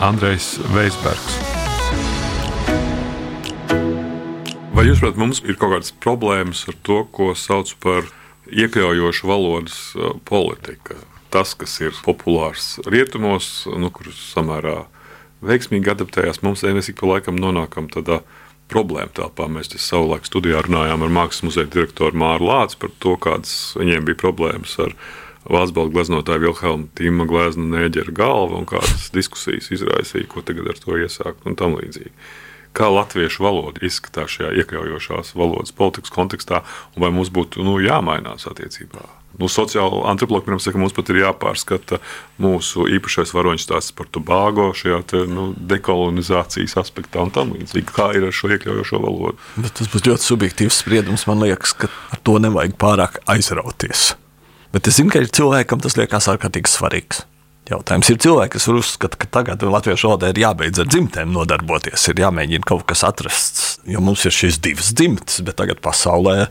Andrejs 0.00 0.54
Veisbergs. 0.72 1.36
Vai 4.72 4.86
jūs 4.88 5.02
saprotat, 5.02 5.20
mums 5.20 5.44
ir 5.44 5.60
kaut 5.60 5.76
kādas 5.76 5.92
problēmas 6.00 6.64
ar 6.72 6.80
to, 6.80 7.02
ko 7.12 7.34
sauc 7.36 7.74
par 7.84 8.08
iekļaujošu 8.48 9.28
valodas 9.28 9.78
politiku? 10.24 10.96
Tas, 11.36 11.52
kas 11.58 11.76
ir 11.84 11.92
populārs 12.06 12.78
rietumos, 12.88 13.66
nu, 13.68 13.90
kurus 13.92 14.16
samērā 14.32 14.86
veiksmīgi 15.44 15.92
adaptējās, 15.92 16.40
mums 16.44 16.64
mēs 16.64 16.88
ik 16.88 17.00
pa 17.02 17.10
laikam 17.10 17.36
nonākam 17.36 17.90
tādā 17.92 18.22
problēma 18.72 19.12
telpā. 19.14 19.50
Mēs 19.52 19.70
savulaik 19.76 20.26
studijā 20.26 20.62
runājām 20.64 21.04
ar 21.04 21.12
mākslas 21.20 21.44
muzeja 21.46 21.68
direktoru 21.74 22.16
Māru 22.18 22.48
Lācu 22.48 22.80
par 22.82 22.94
to, 23.04 23.14
kādas 23.20 23.52
viņiem 23.78 24.08
bija 24.08 24.22
problēmas 24.24 24.78
ar 24.82 24.96
Vācu 25.46 25.84
gleznotāju 25.94 26.42
Vilhelmu 26.42 26.88
Tīma 26.98 27.22
gleznu 27.30 27.68
nēģeru 27.70 28.16
galvu 28.16 28.56
un 28.58 28.64
kādas 28.66 29.12
diskusijas 29.14 29.68
izraisīja, 29.76 30.26
ko 30.32 30.42
tagad 30.42 30.72
ar 30.72 30.80
to 30.82 30.96
iesākt 30.98 31.46
un 31.46 31.54
tam 31.54 31.76
līdzīgi. 31.78 32.10
Kā 32.74 32.88
latviešu 32.90 33.44
valoda 33.44 33.84
izskatās 33.86 34.34
šajā 34.34 34.50
iekļaujošās 34.64 35.36
valodas 35.38 35.76
politikas 35.76 36.10
kontekstā, 36.16 36.64
un 36.96 37.06
vai 37.06 37.12
mums 37.14 37.30
būtu 37.30 37.62
nu, 37.62 37.78
jāmainās 37.84 38.48
attiecībā 38.50 39.06
nu, 39.40 39.50
sociāli 39.52 40.02
antropologi 40.10 40.48
pirms 40.48 40.66
saka, 40.68 40.80
mums 40.80 40.94
pat 40.96 41.12
ir 41.12 41.20
jāpārskata 41.22 42.00
mūsu 42.42 42.86
īpašais 42.96 43.34
varoņu 43.36 43.62
stāsts 43.62 43.94
par 43.96 44.08
Tobago 44.12 44.70
šajā 44.76 45.00
te, 45.12 45.22
nu, 45.30 45.48
dekolonizācijas 45.72 46.76
aspektā 46.82 47.24
un 47.24 47.32
tam 47.34 47.54
līdzīgi. 47.56 47.92
Kā 47.96 48.10
ir 48.16 48.28
ar 48.28 48.34
šo 48.36 48.50
iekļaujošo 48.56 49.02
valodu? 49.02 49.36
Bet 49.60 49.76
tas 49.80 49.92
būs 49.92 50.06
ļoti 50.08 50.30
subjektīvs 50.30 50.82
spriedums. 50.82 51.28
Man 51.30 51.44
liekas, 51.44 51.76
ka 51.76 51.92
ar 52.14 52.22
to 52.26 52.38
nevajag 52.42 52.76
pārāk 52.80 53.20
aizrauties. 53.32 54.12
Bet 54.74 54.90
es 54.90 54.98
zinu, 54.98 55.12
ka 55.12 55.22
cilvēkam 55.24 55.80
tas 55.84 55.96
liekas 55.98 56.28
ārkārtīgi 56.32 56.72
svarīgs. 56.72 57.24
Jautājums 57.66 58.08
ir 58.12 58.18
cilvēki, 58.22 58.52
kas 58.54 58.68
uzskata, 58.70 59.18
ka 59.18 59.28
tagad 59.40 59.64
latviešu 59.66 60.12
valodā 60.12 60.30
ir 60.30 60.38
jābeidz 60.44 60.84
ar 60.84 60.90
dzimtēm 60.90 61.32
nodarboties, 61.34 62.04
ir 62.12 62.20
jāmēģina 62.22 62.68
kaut 62.68 62.84
kas 62.86 63.02
atrasts. 63.08 63.64
Jo 63.90 64.02
mums 64.06 64.22
ir 64.28 64.34
šīs 64.34 64.60
divas 64.62 64.92
dzimtas, 64.94 65.40
bet 65.46 65.58
tagad 65.58 65.82
pasaulē 65.82 66.46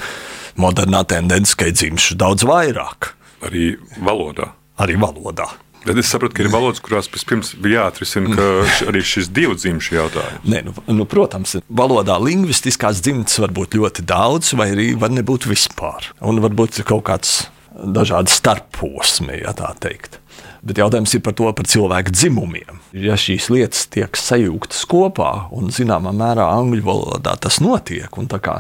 modernā 0.59 1.05
tendence, 1.07 1.55
ka 1.55 1.69
ir 1.69 1.77
dzimšu 1.77 2.17
daudz 2.19 2.43
vairāk. 2.47 3.13
Arī 3.47 3.75
valodā. 4.03 4.51
Arī 4.83 4.99
valodā. 4.99 5.47
Bet 5.85 5.99
es 6.01 6.09
saprotu, 6.09 6.33
ka 6.33 6.43
ir 6.43 6.49
valodas, 6.49 6.81
kurās 6.83 7.07
pirms 7.07 7.53
bija 7.61 7.83
jāatrisina 7.85 8.49
arī 8.89 9.03
šis 9.05 9.29
divu 9.31 9.55
dzimšu 9.55 9.95
jautājums. 9.99 10.47
Nē, 10.49 10.63
nu, 10.65 10.73
nu, 10.97 11.05
protams, 11.07 11.59
valodā 11.69 12.17
lingvistiskās 12.19 13.03
dzimtas 13.05 13.37
var 13.43 13.53
būt 13.55 13.77
ļoti 13.77 14.03
daudz, 14.09 14.55
vai 14.57 14.71
arī 14.73 14.91
var 14.99 15.13
nebūt 15.13 15.45
vispār. 15.47 16.09
Un 16.25 16.41
varbūt 16.43 16.81
kaut 16.89 17.05
kāds 17.07 17.37
dažādi 17.75 18.33
starposmi, 18.33 19.43
ja 19.43 19.53
tā 19.55 19.71
teikt. 19.79 20.19
Bet 20.65 20.79
jautājums 20.81 21.13
ir 21.13 21.21
par 21.21 21.35
to, 21.37 21.45
par 21.53 21.67
cilvēku 21.69 22.13
dzimumiem. 22.15 22.79
Ja 22.97 23.13
šīs 23.19 23.51
lietas 23.53 23.85
tiek 23.93 24.17
sajūgtas 24.17 24.81
kopā, 24.89 25.31
un 25.53 25.69
zināmā 25.73 26.13
mērā 26.15 26.47
angļu 26.57 26.81
valodā 26.87 27.35
tas 27.41 27.59
notiek, 27.61 28.09
un 28.17 28.25
tā 28.31 28.39
kā 28.41 28.55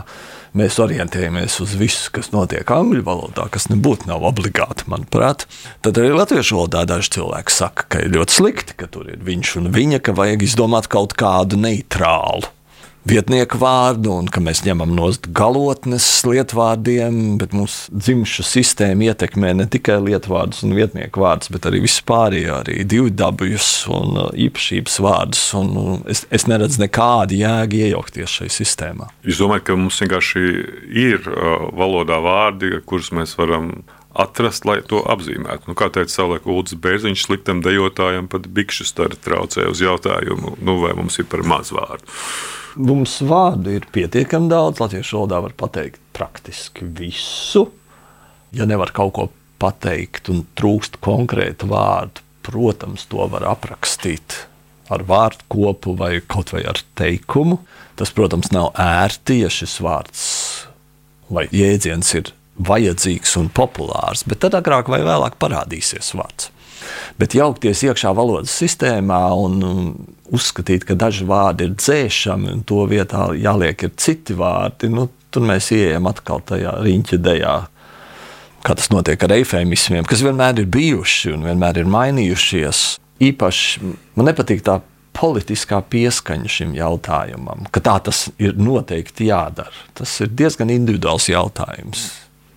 mēs 0.55 0.77
orientējamies 0.83 1.57
uz 1.65 1.73
visu, 1.79 2.11
kas 2.13 2.29
notiek 2.35 2.69
angļu 2.71 3.01
valodā, 3.07 3.47
kas 3.51 3.67
nebūtu 3.71 4.11
nav 4.11 4.23
obligāti, 4.29 4.85
manuprāt, 4.91 5.47
tad 5.81 5.97
arī 5.97 6.13
latviešu 6.13 6.59
valodā 6.59 6.85
daži 6.93 7.17
cilvēki 7.17 7.57
saka, 7.57 7.89
ka 7.89 8.05
ir 8.05 8.13
ļoti 8.13 8.37
slikti, 8.37 8.77
ka 8.77 8.91
tur 8.91 9.09
ir 9.09 9.25
viņš 9.25 9.55
un 9.63 9.73
viņa, 9.73 10.03
ka 10.05 10.13
vajag 10.15 10.45
izdomāt 10.45 10.91
kaut 10.91 11.17
kādu 11.17 11.57
neitrālu 11.57 12.54
vietnieku 13.05 13.59
vārdu, 13.61 14.11
un 14.19 14.29
ka 14.31 14.41
mēs 14.43 14.63
ņemam 14.65 14.93
no 14.97 15.09
galotnes 15.35 16.05
lietvārdiem, 16.25 17.37
bet 17.41 17.53
mūsu 17.55 17.93
dzimšu 17.93 18.45
sistēma 18.45 19.11
ietekmē 19.11 19.53
ne 19.59 19.67
tikai 19.71 19.99
lietvārdus 20.03 20.63
un 20.65 20.75
vietnieku 20.77 21.21
vārdus, 21.23 21.51
bet 21.53 21.67
arī 21.69 21.83
vispārējo, 21.85 22.61
arī 22.63 22.79
divu 22.89 23.11
dabujus 23.13 23.69
un 23.93 24.17
uh, 24.23 24.31
īpašības 24.47 24.97
vārdus. 25.05 25.43
Un 25.59 25.73
uh, 25.81 25.91
es, 26.11 26.25
es 26.33 26.47
neredzu 26.49 26.81
nekādu 26.81 27.37
jēgu 27.39 27.83
iejaukties 27.85 28.39
šajā 28.39 28.55
sistēmā. 28.57 29.11
Jūs 29.27 29.43
domājat, 29.43 29.67
ka 29.69 29.77
mums 29.79 30.01
vienkārši 30.01 30.47
ir 31.05 31.29
uh, 31.29 31.69
valodā 31.77 32.19
vārdi, 32.25 32.73
kurus 32.89 33.13
mēs 33.15 33.37
varam 33.37 33.71
atrast, 34.15 34.65
lai 34.65 34.79
to 34.87 35.01
apzīmētu. 35.11 35.69
Nu, 35.69 35.77
kā 35.77 35.89
teica 35.93 36.13
savulaik 36.13 36.45
Ulrichs 36.47 36.77
Bērziņš, 36.81 37.25
sliktam 37.27 37.61
dejotājam 37.65 38.29
pat 38.31 38.47
bikšu 38.47 38.87
stari 38.87 39.19
traucēja 39.19 39.73
uz 39.73 39.81
jautājumu, 39.83 40.55
nu, 40.63 40.79
vai 40.81 40.93
mums 40.97 41.19
ir 41.19 41.27
par 41.29 41.43
maz 41.47 41.73
vārdu. 41.75 42.15
Mums 42.75 43.19
vārdu 43.23 43.71
ir 43.77 43.87
pietiekami 43.95 44.49
daudz. 44.51 44.81
Latviešu 44.83 45.21
valodā 45.21 45.39
var 45.45 45.55
pateikt 45.55 46.01
praktiski 46.15 46.87
visu. 46.97 47.69
Ja 48.55 48.67
nevar 48.67 48.91
kaut 48.95 49.13
ko 49.15 49.29
pateikt 49.59 50.29
un 50.31 50.43
trūkst 50.59 50.99
konkrētu 51.03 51.69
vārdu, 51.71 52.23
protams, 52.45 53.07
to 53.09 53.25
var 53.31 53.47
aprakstīt 53.47 54.45
ar 54.91 55.05
vārdu 55.07 55.47
kopu 55.49 55.95
vai 55.97 56.19
kaut 56.21 56.51
vai 56.53 56.65
ar 56.67 56.79
teikumu. 56.99 57.61
Tas, 57.95 58.11
protams, 58.11 58.51
nav 58.51 58.73
ērti, 58.79 59.39
ja 59.45 59.51
šis 59.51 59.79
vārds 59.83 60.25
vai 61.31 61.47
jēdziens 61.49 62.11
ir 62.19 62.33
vajadzīgs 62.65 63.35
un 63.39 63.49
populārs, 63.51 64.23
bet 64.27 64.43
tad 64.43 64.55
agrāk 64.59 64.91
vai 64.91 65.01
vēlāk 65.03 65.39
parādīsies 65.41 66.13
vārds. 66.15 66.51
Bet 67.19 67.35
jaukties 67.37 67.83
iekšā 67.87 68.11
valodas 68.15 68.53
sistēmā 68.55 69.21
un 69.39 69.59
uzskatīt, 70.35 70.85
ka 70.87 70.97
daži 70.99 71.27
vārdi 71.29 71.69
ir 71.69 71.75
dzēšami 71.77 72.51
un 72.51 72.65
to 72.67 72.83
vietā 72.89 73.29
jāliek 73.37 73.85
ir 73.87 73.93
citi 74.01 74.35
vārdi, 74.37 74.89
nu, 74.91 75.07
tur 75.31 75.45
mēs 75.47 75.71
ieejam 75.75 76.09
atkal 76.09 76.43
tajā 76.47 76.77
riņķa 76.81 77.21
dejā. 77.21 77.55
Kā 78.65 78.73
tas 78.73 78.89
notiek 78.89 79.21
ar 79.21 79.35
eifēmismiem, 79.35 80.07
kas 80.09 80.23
vienmēr 80.25 80.63
ir 80.63 80.69
bijuši 80.73 81.35
un 81.35 81.45
vienmēr 81.45 81.83
ir 81.83 81.89
mainījušies. 81.91 82.83
Īpaši 83.25 83.93
man 84.17 84.31
nepatīk 84.31 84.65
tā 84.65 84.79
politiskā 85.15 85.79
pieskaņa 85.89 86.51
šim 86.51 86.75
jautājumam, 86.75 87.67
ka 87.71 87.83
tā 87.83 87.95
tas 88.09 88.25
ir 88.41 88.57
noteikti 88.59 89.29
jādara. 89.29 89.85
Tas 89.95 90.17
ir 90.25 90.33
diezgan 90.33 90.73
individuāls 90.73 91.29
jautājums. 91.31 92.09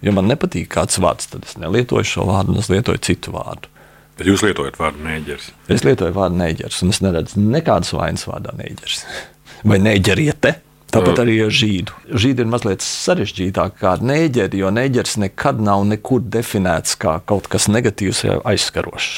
Ja 0.03 0.15
man 0.15 0.31
nepatīk 0.31 0.71
kāds 0.75 0.99
vārds, 1.03 1.31
tad 1.33 1.47
es 1.47 1.57
nelietoju 1.59 2.07
šo 2.07 2.27
vārdu, 2.29 2.55
un 2.55 2.63
es 2.63 2.71
lietoju 2.71 3.03
citu 3.03 3.35
vārdu. 3.35 3.71
Bet 4.19 4.27
jūs 4.27 4.43
lietojat 4.43 4.79
vārdu 4.81 5.05
nēģeris? 5.07 5.51
Es 5.71 5.85
lietoju 5.87 6.15
vārdu 6.17 6.41
nēģeris, 6.41 6.81
un 6.83 6.95
es 6.95 7.03
neredzu 7.05 7.43
nekādas 7.43 7.93
vainas 7.95 8.27
vārdā 8.27 8.55
nēģeris. 8.59 9.05
Vai 9.69 9.79
nēģeriete? 9.83 10.59
Tāpat 10.89 11.21
arī 11.21 11.35
ar 11.45 11.53
žīdu. 11.53 11.93
Žīdi 12.17 12.45
ir 12.45 12.49
mazliet 12.49 12.85
sarežģītāk 12.85 13.75
kā 13.83 13.93
nēģeri, 14.01 14.63
jo 14.63 14.71
nēģeris 14.73 15.19
nekad 15.21 15.61
nav 15.61 15.85
nekur 15.91 16.23
definēts 16.25 16.97
kā 17.01 17.19
kaut 17.29 17.51
kas 17.53 17.69
negatīvs 17.69 18.25
vai 18.25 18.39
aizskarošs. 18.55 19.11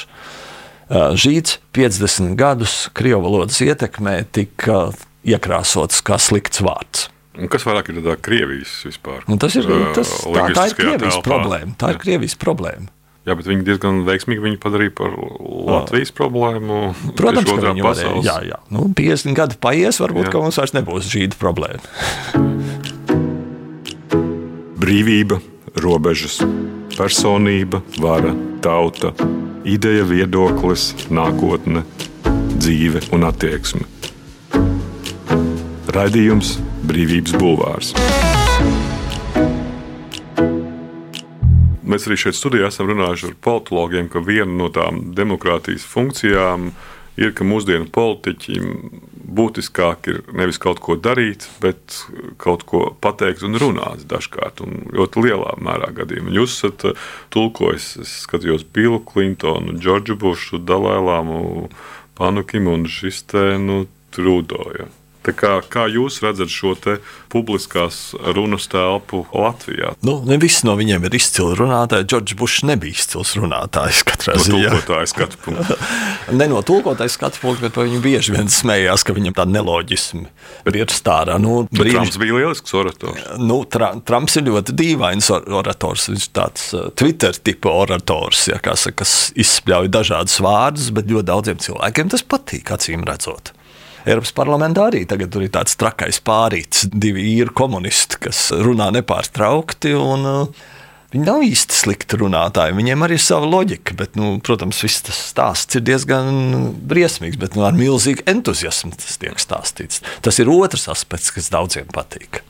Žīds 0.90 1.60
50 1.76 2.34
gadus 2.38 2.74
Krievijas 2.98 3.22
valodas 3.22 3.60
ietekmē 3.62 4.16
tika 4.34 4.88
iekrāsots 5.22 6.02
kā 6.02 6.18
slikts 6.18 6.64
vārds. 6.66 7.06
Un 7.38 7.48
kas 7.48 7.62
vairāk 7.64 7.92
ir 7.92 8.02
Krievijas 8.18 8.72
vispār? 8.88 9.22
Un 9.30 9.38
tas 9.40 9.54
ir, 9.54 9.68
tas, 9.94 10.10
tā, 10.26 10.48
tā 10.50 10.64
ir 10.72 10.74
Krievijas 10.80 11.20
telpā. 11.20 11.28
problēma. 11.28 11.76
Tā 11.78 11.94
ir 11.94 12.00
Krievijas 12.02 12.34
problēma. 12.40 12.90
Jā, 13.28 13.34
bet 13.36 13.44
viņi 13.44 13.66
diezgan 13.66 13.98
veiksmīgi 14.06 14.40
viņu 14.40 14.58
padarīja 14.62 14.94
par 14.96 15.12
Latvijas 15.12 16.12
problēmu. 16.16 16.78
Protams, 17.18 17.50
ka 17.50 17.60
viņi 17.66 17.84
varēja. 17.84 18.14
Jā, 18.24 18.36
jā. 18.48 18.60
Nu, 18.72 18.86
50 18.96 19.36
gadi 19.36 19.58
paies, 19.60 20.00
varbūt 20.00 20.32
mums 20.40 20.56
vairs 20.56 20.72
nebūs 20.78 21.10
šī 21.12 21.28
problēma. 21.36 21.84
Brīvība, 24.80 25.36
robežas, 25.84 26.40
personība, 26.96 27.82
vara, 28.00 28.32
tauta, 28.64 29.12
ideja, 29.68 30.08
viedoklis, 30.08 30.94
nākotne, 31.12 31.84
dzīve 32.56 33.04
un 33.12 33.28
attieksme. 33.28 33.84
Radījums 35.92 36.56
Brīvības 36.88 37.36
Bulvārs. 37.36 37.92
Mēs 41.90 42.06
arī 42.06 42.18
šeit 42.20 42.38
studijā 42.38 42.68
esam 42.70 42.90
runājuši 42.90 43.30
ar 43.30 43.36
politologiem, 43.42 44.08
ka 44.12 44.22
viena 44.22 44.52
no 44.54 44.68
tām 44.70 45.10
demokrātijas 45.16 45.86
funkcijām 45.90 46.70
ir, 47.20 47.32
ka 47.34 47.46
mūsdienu 47.46 47.88
politiķi 47.92 48.60
būtiskāk 49.30 50.08
ir 50.10 50.20
nevis 50.36 50.58
kaut 50.62 50.80
ko 50.82 50.96
darīt, 50.98 51.46
bet 51.62 51.98
kaut 52.42 52.64
ko 52.68 52.82
pateikt 53.02 53.44
un 53.46 53.58
runāt 53.60 54.06
dažkārt, 54.10 54.62
un 54.64 54.86
ļoti 54.94 55.24
lielā 55.26 55.56
mērā 55.62 55.90
gadījumā. 55.98 56.34
Jūs 56.34 56.56
esat 56.58 56.86
uh, 56.90 57.08
tulkojis, 57.34 57.92
es 58.04 58.14
skatījos 58.26 58.66
Billu 58.74 59.02
Clintonu, 59.06 59.76
Džordžu 59.78 60.18
Bušu, 60.20 60.62
Dalēlāmu, 60.66 61.68
Panukim 62.18 62.70
un 62.70 62.88
šis 62.90 63.22
te 63.30 63.54
nu, 63.62 63.84
Trudoja. 64.14 64.90
Tā 65.20 65.34
kā, 65.36 65.50
kā 65.68 65.84
jūs 65.92 66.22
redzat 66.24 66.48
šo 66.48 66.72
publiskās 67.28 68.14
runas 68.34 68.64
telpu 68.72 69.26
Latvijā? 69.36 69.92
Nu, 70.06 70.14
ne 70.24 70.38
visi 70.40 70.64
no 70.64 70.72
viņiem 70.78 71.04
ir 71.04 71.16
izcili 71.18 71.58
runātāji. 71.58 72.06
Džordžs 72.08 72.36
Bušs 72.40 72.62
nebija 72.70 72.96
izcils 72.96 73.34
runātājs 73.36 74.00
katrā 74.08 74.38
No 74.40 74.46
tulkotāja 74.48 75.10
skatu 75.12 75.40
punkta. 75.44 75.76
Ne 76.40 76.46
no 76.48 76.60
tulkotāja 76.64 77.10
skatu 77.12 77.40
punkta, 77.42 77.66
bet 77.68 77.76
viņu 77.80 78.00
bieži 78.04 78.32
vien 78.36 78.48
smējās, 78.52 79.04
ka 79.04 79.14
viņam 79.16 79.34
tāda 79.36 79.54
neloģisma 79.58 80.24
ir 80.72 80.92
stārā. 80.94 81.36
Nu, 81.42 81.64
Bet 81.68 81.82
brīži- 81.82 81.96
Trumps 81.98 82.20
bija 82.22 82.38
lielisks 82.38 82.74
orators. 82.80 83.24
Nu, 83.42 83.60
tra, 83.68 83.92
Trumps 84.06 84.38
ir 84.40 84.46
ļoti 84.48 84.76
dīvains 84.78 85.30
or- 85.34 85.44
orators. 85.60 86.08
Viņš 86.12 86.26
ir 86.28 86.34
tāds 86.38 86.66
uh, 86.76 86.88
Twitter 86.94 87.34
tipa 87.36 87.72
orators, 87.84 88.46
ja, 88.48 88.60
saka, 88.62 89.02
kas 89.02 89.32
izspļauj 89.36 89.90
dažādus 89.92 90.38
vārdus, 90.44 90.90
bet 90.94 91.10
ļoti 91.10 91.28
daudziem 91.32 91.60
cilvēkiem 91.60 92.12
tas 92.14 92.22
patīk, 92.24 92.70
acīm 92.72 93.04
redzot. 93.08 93.52
Eiropas 94.08 94.32
parlamentā 94.36 94.88
arī 94.88 95.04
tagad 95.08 95.34
ir 95.40 95.50
tāds 95.52 95.76
trakais 95.80 96.20
pārīts, 96.24 96.86
divi 96.92 97.26
īri 97.36 97.52
komunisti, 97.56 98.20
kas 98.28 98.48
runā 98.56 98.90
nepārtraukti. 98.96 99.96
Un, 99.98 100.28
uh, 100.28 100.68
Viņi 101.10 101.26
nav 101.26 101.42
īsti 101.42 101.74
slikti 101.74 102.18
runātāji, 102.20 102.76
viņiem 102.78 103.00
arī 103.02 103.16
ir 103.18 103.22
sava 103.24 103.48
loģika, 103.50 103.96
bet, 103.98 104.12
nu, 104.14 104.36
protams, 104.46 104.78
viss 104.84 105.02
tas 105.02 105.18
stāsts 105.32 105.74
ir 105.74 105.82
diezgan 105.82 106.28
briesmīgs, 106.86 107.38
bet 107.40 107.56
nu, 107.58 107.64
ar 107.66 107.74
milzīgu 107.74 108.22
entuziasmu 108.30 108.94
tas 108.94 109.18
tiek 109.18 109.42
stāstīts. 109.42 110.04
Tas 110.22 110.38
ir 110.38 110.52
otrs 110.54 110.86
aspekts, 110.92 111.32
kas 111.34 111.50
daudziem 111.50 111.90
patīk. 111.90 112.44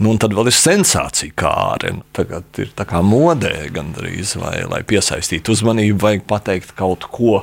Nu, 0.00 0.14
un 0.14 0.20
tad 0.20 0.32
vēl 0.36 0.48
ir 0.48 0.56
sensācija 0.56 1.36
kāre. 1.36 1.92
Tagad 2.16 2.64
ir 2.64 2.72
tā 2.76 2.88
kā 2.88 3.04
modē 3.04 3.52
gandrīz, 3.76 4.32
vai, 4.40 4.62
lai 4.64 4.80
piesaistītu 4.88 5.52
uzmanību, 5.52 6.00
vajag 6.00 6.24
pateikt 6.32 6.72
kaut 6.80 7.04
ko 7.12 7.42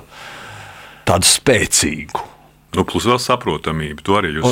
tādu 1.06 1.30
spēcīgu. 1.30 2.33
Nu, 2.74 2.86
plus 2.90 3.06
vēl 3.06 3.20
saprotamība. 3.22 4.02
To 4.08 4.18
arī 4.18 4.34
jūs 4.38 4.48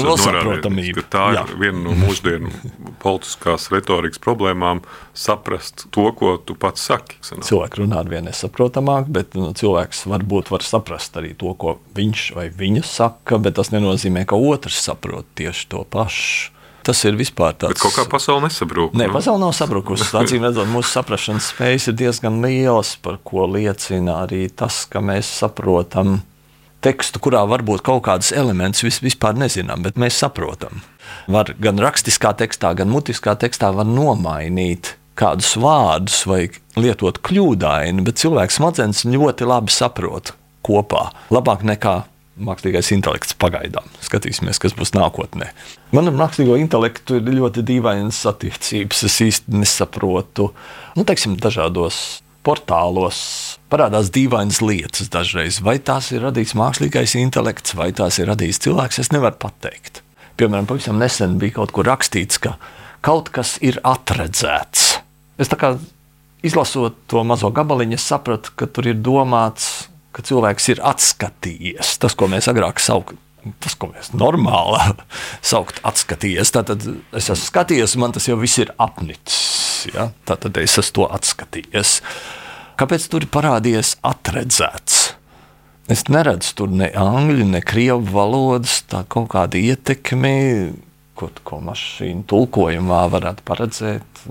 ka 1.01 1.05
Tā 1.11 1.23
jā. 1.35 1.43
ir 1.49 1.57
viena 1.59 1.81
no 1.87 1.95
mūsdienu 1.97 2.51
politiskās 3.03 3.69
retorikas 3.73 4.21
problēmām- 4.21 4.83
saprast 5.25 5.87
to, 5.91 6.05
ko 6.17 6.37
tu 6.37 6.55
pats 6.55 6.85
saki. 6.91 7.17
sanāk. 7.25 7.49
Cilvēki 7.49 7.81
runā 7.81 7.99
ar 8.03 8.11
vien 8.11 8.25
nesaprotamāk, 8.29 9.09
bet 9.09 9.33
nu, 9.33 9.51
cilvēks 9.57 10.05
varbūt 10.05 10.53
var 10.53 10.61
saprast 10.65 11.17
arī 11.17 11.33
to, 11.37 11.53
ko 11.57 11.79
viņš 11.97 12.31
vai 12.37 12.49
viņa 12.49 12.83
saka, 12.85 13.41
bet 13.41 13.55
tas 13.55 13.73
nenozīmē, 13.73 14.25
ka 14.29 14.35
otrs 14.35 14.79
saprot 14.85 15.25
tieši 15.35 15.67
to 15.69 15.83
pašu. 15.83 16.51
Tas 16.81 16.97
ir 17.05 17.13
vispār 17.13 17.53
tāds. 17.53 17.75
Bet 17.75 17.81
kaut 17.83 17.93
kā 17.93 18.07
pasaule 18.09 18.47
nesabrūk. 18.47 18.95
Nē, 18.97 19.05
nu. 19.05 19.13
pasaule 19.13 19.37
nav 19.43 19.53
sabrukusi. 19.53 20.07
Acīm 20.17 20.41
redzot, 20.47 20.65
mūsu 20.71 20.89
saprāšanas 20.89 21.51
spējas 21.53 21.91
ir 21.91 21.97
diezgan 21.99 22.41
lielas, 22.41 22.95
par 22.97 23.19
ko 23.23 23.45
liecina 23.45 24.23
arī 24.23 24.47
tas, 24.49 24.87
ka 24.89 25.03
mēs 25.05 25.29
saprotam 25.43 26.23
tekstu, 26.85 27.21
kurā 27.23 27.43
varbūt 27.49 27.83
kaut 27.85 28.03
kādus 28.07 28.31
elementus 28.35 28.85
vis, 28.85 29.01
vispār 29.03 29.37
nezinām, 29.37 29.85
bet 29.85 29.99
mēs 30.01 30.19
saprotam. 30.21 30.81
Var 31.31 31.53
gan 31.61 31.81
rakstiskā 31.81 32.33
tekstā, 32.39 32.73
gan 32.77 32.91
mutiskā 32.91 33.35
tekstā 33.39 33.71
nomainīt 33.85 34.95
kādus 35.19 35.53
vārdus 35.59 36.23
vai 36.29 36.45
lietot 36.79 37.19
kļūdaini, 37.25 38.05
bet 38.05 38.21
cilvēks 38.21 38.57
smadzenes 38.59 39.03
ļoti 39.05 39.49
labi 39.49 39.73
saprot 39.73 40.33
kopā. 40.65 41.09
Labāk 41.33 41.65
nekā 41.67 42.01
mākslīgais 42.41 42.91
intelekts 42.95 43.35
pagaidām. 43.37 43.85
Skatīsimies, 44.03 44.59
kas 44.61 44.73
būs 44.77 44.93
nākotnē. 44.95 45.51
Man 45.95 46.09
ar 46.09 46.17
mākslīgo 46.17 46.57
intelektu 46.61 47.19
ir 47.19 47.31
ļoti 47.37 47.63
dīvainas 47.67 48.23
attiecības. 48.31 49.03
Es 49.07 49.19
īsti 49.27 49.61
nesaprotu, 49.61 50.51
nu, 50.97 51.05
teiksim, 51.07 51.35
dažādos 51.41 52.21
portālos 52.45 53.21
parādās 53.71 54.11
dīvainas 54.13 54.61
lietas 54.65 55.11
dažreiz. 55.13 55.61
Vai 55.63 55.77
tās 55.79 56.11
ir 56.15 56.25
radījis 56.25 56.55
mākslīgais 56.57 57.15
intelekts, 57.21 57.75
vai 57.77 57.91
tās 57.95 58.19
ir 58.21 58.31
radījis 58.31 58.63
cilvēks, 58.65 59.01
es 59.03 59.11
nevaru 59.13 59.37
pateikt. 59.41 60.01
Piemēram, 60.39 60.67
pavisam 60.69 60.99
nesen 61.01 61.37
bija 61.41 61.59
kaut 61.59 61.73
kur 61.75 61.87
rakstīts, 61.89 62.41
ka 62.41 62.55
kaut 63.05 63.29
kas 63.33 63.57
ir 63.61 63.79
atredzēts. 63.85 64.87
Es 65.41 65.51
tā 65.51 65.57
kā 65.59 65.75
izlasot 66.45 66.97
to 67.11 67.23
mazo 67.27 67.51
gabaliņu, 67.53 67.99
sapratu, 68.01 68.53
ka 68.57 68.67
tur 68.69 68.89
ir 68.89 69.01
domāts, 69.01 69.87
ka 70.15 70.25
cilvēks 70.25 70.71
ir 70.73 70.81
atskatījies. 70.85 71.97
Tas, 72.01 72.17
ko 72.17 72.29
mēs 72.31 72.49
agrāk 72.51 72.81
saucam. 72.81 73.19
Tas, 73.63 73.73
ko 73.79 73.89
mēs 73.89 74.11
normāli 74.13 74.81
saucam, 75.51 75.81
atskatījies. 75.91 76.53
Tātad 76.53 76.85
es 76.87 77.29
esmu 77.29 77.47
skatījies, 77.47 77.97
man 78.01 78.13
tas 78.15 78.29
jau 78.29 78.37
viss 78.41 78.61
ir 78.61 78.73
apnicis. 78.81 79.87
Ja? 79.95 80.11
Tātad 80.29 80.59
es 80.61 80.77
esmu 80.77 80.99
to 80.99 81.09
atskatījies. 81.17 81.97
Kāpēc 82.81 83.07
tur 83.11 83.25
ir 83.25 83.33
parādījies 83.33 83.97
atredzēts? 84.05 85.01
Es 85.91 86.05
neredzu 86.07 86.53
tur 86.55 86.71
ne 86.71 86.87
angļu, 86.95 87.49
ne 87.51 87.59
krievu 87.65 88.05
valodas, 88.13 88.79
tā 88.87 89.01
kaut 89.11 89.31
kāda 89.33 89.59
ietekme, 89.59 90.31
ko, 91.19 91.27
ko 91.43 91.59
mašīna 91.65 92.23
tulkojumā 92.31 93.01
varētu 93.11 93.45
paredzēt. 93.47 94.25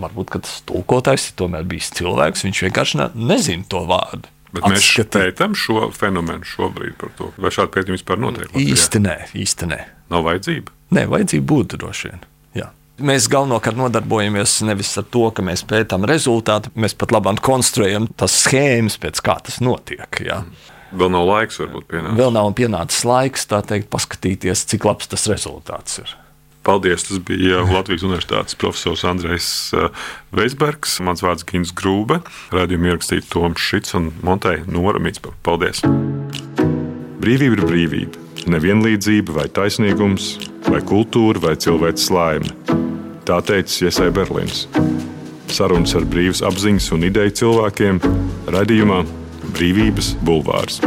Varbūt 0.00 0.36
tas 0.38 0.60
tulkotājs 0.70 1.28
ir 1.28 1.36
tomēr 1.42 1.66
bijis 1.68 1.90
cilvēks, 1.98 2.46
viņš 2.46 2.62
vienkārši 2.68 3.00
ne, 3.02 3.10
nezina 3.34 3.66
to 3.68 3.82
vārdu. 3.90 4.30
Bet 4.54 4.66
mēs 4.66 4.88
pētām 5.14 5.54
šo 5.58 5.88
fenomenu 5.94 6.46
šobrīd 6.48 6.96
par 6.98 7.12
to, 7.18 7.30
vai 7.38 7.52
šādi 7.54 7.74
pētījumi 7.76 7.98
vispār 8.00 8.18
notiek. 8.22 8.50
Īsti 8.58 9.02
nē, 9.04 9.16
īsti 9.38 9.68
nē. 9.70 9.78
Nav 10.10 10.26
vajadzība. 10.26 10.74
Nē, 10.96 11.06
vajadzība 11.12 11.46
būtu 11.52 11.78
droši 11.80 12.10
vien. 12.10 12.24
Jā. 12.58 12.66
Mēs 13.06 13.28
galvenokārt 13.30 13.78
nodarbojamies 13.78 14.56
nevis 14.66 14.90
ar 14.98 15.06
to, 15.14 15.28
ka 15.34 15.44
mēs 15.46 15.62
pētām 15.70 16.06
rezultātu, 16.10 16.72
mēs 16.74 16.96
pat 16.98 17.14
labāk 17.14 17.38
konstruējam 17.46 18.10
tās 18.18 18.40
schēmas, 18.42 18.98
pēc 19.00 19.22
kā 19.24 19.38
tas 19.46 19.60
notiek. 19.62 20.22
Jā. 20.26 20.42
Vēl 20.90 21.12
nav 21.14 21.28
laiks, 21.28 21.60
varbūt 21.62 21.86
pienācis. 21.92 22.18
Vēl 22.18 22.34
nav 22.34 22.50
pienācis 22.58 23.04
laiks, 23.06 23.46
tā 23.46 23.62
teikt, 23.62 23.86
paskatīties, 23.92 24.66
cik 24.72 24.88
labs 24.88 25.10
tas 25.12 25.28
rezultāts 25.30 26.02
ir. 26.02 26.16
Paldies! 26.62 27.06
Tas 27.08 27.20
bija 27.24 27.62
Latvijas 27.64 28.04
Universitātes 28.04 28.56
profesors 28.60 29.04
Andrejs 29.08 29.48
eh, 29.72 29.88
Veisbergs, 30.36 30.98
mans 31.04 31.24
vārds 31.24 31.46
Gins 31.48 31.72
Grūbe, 31.76 32.20
rādījuma 32.52 32.92
ierakstīja 32.92 33.24
Toms 33.32 33.64
Šits 33.64 33.96
un 33.96 34.10
Monteja 34.26 34.66
Nora 34.68 35.00
Mitspa. 35.00 35.32
Paldies! 35.46 35.80
Brīvība 37.20 37.58
ir 37.58 37.64
brīvība, 37.64 38.20
nevienlīdzība 38.52 39.36
vai 39.36 39.46
taisnīgums, 39.52 40.34
vai 40.68 40.80
kultūra 40.84 41.42
vai 41.44 41.56
cilvēks 41.60 42.08
laime. 42.12 42.52
Tā 43.28 43.40
teica 43.44 43.86
Iesai 43.86 44.08
Berlīns. 44.16 44.66
Sarunas 45.50 45.96
ar 45.98 46.06
brīvas 46.08 46.44
apziņas 46.46 46.90
un 46.96 47.08
ideju 47.10 47.36
cilvēkiem 47.42 48.04
raidījumā 48.54 49.02
Brīvības 49.56 50.14
Bulvārs. 50.24 50.80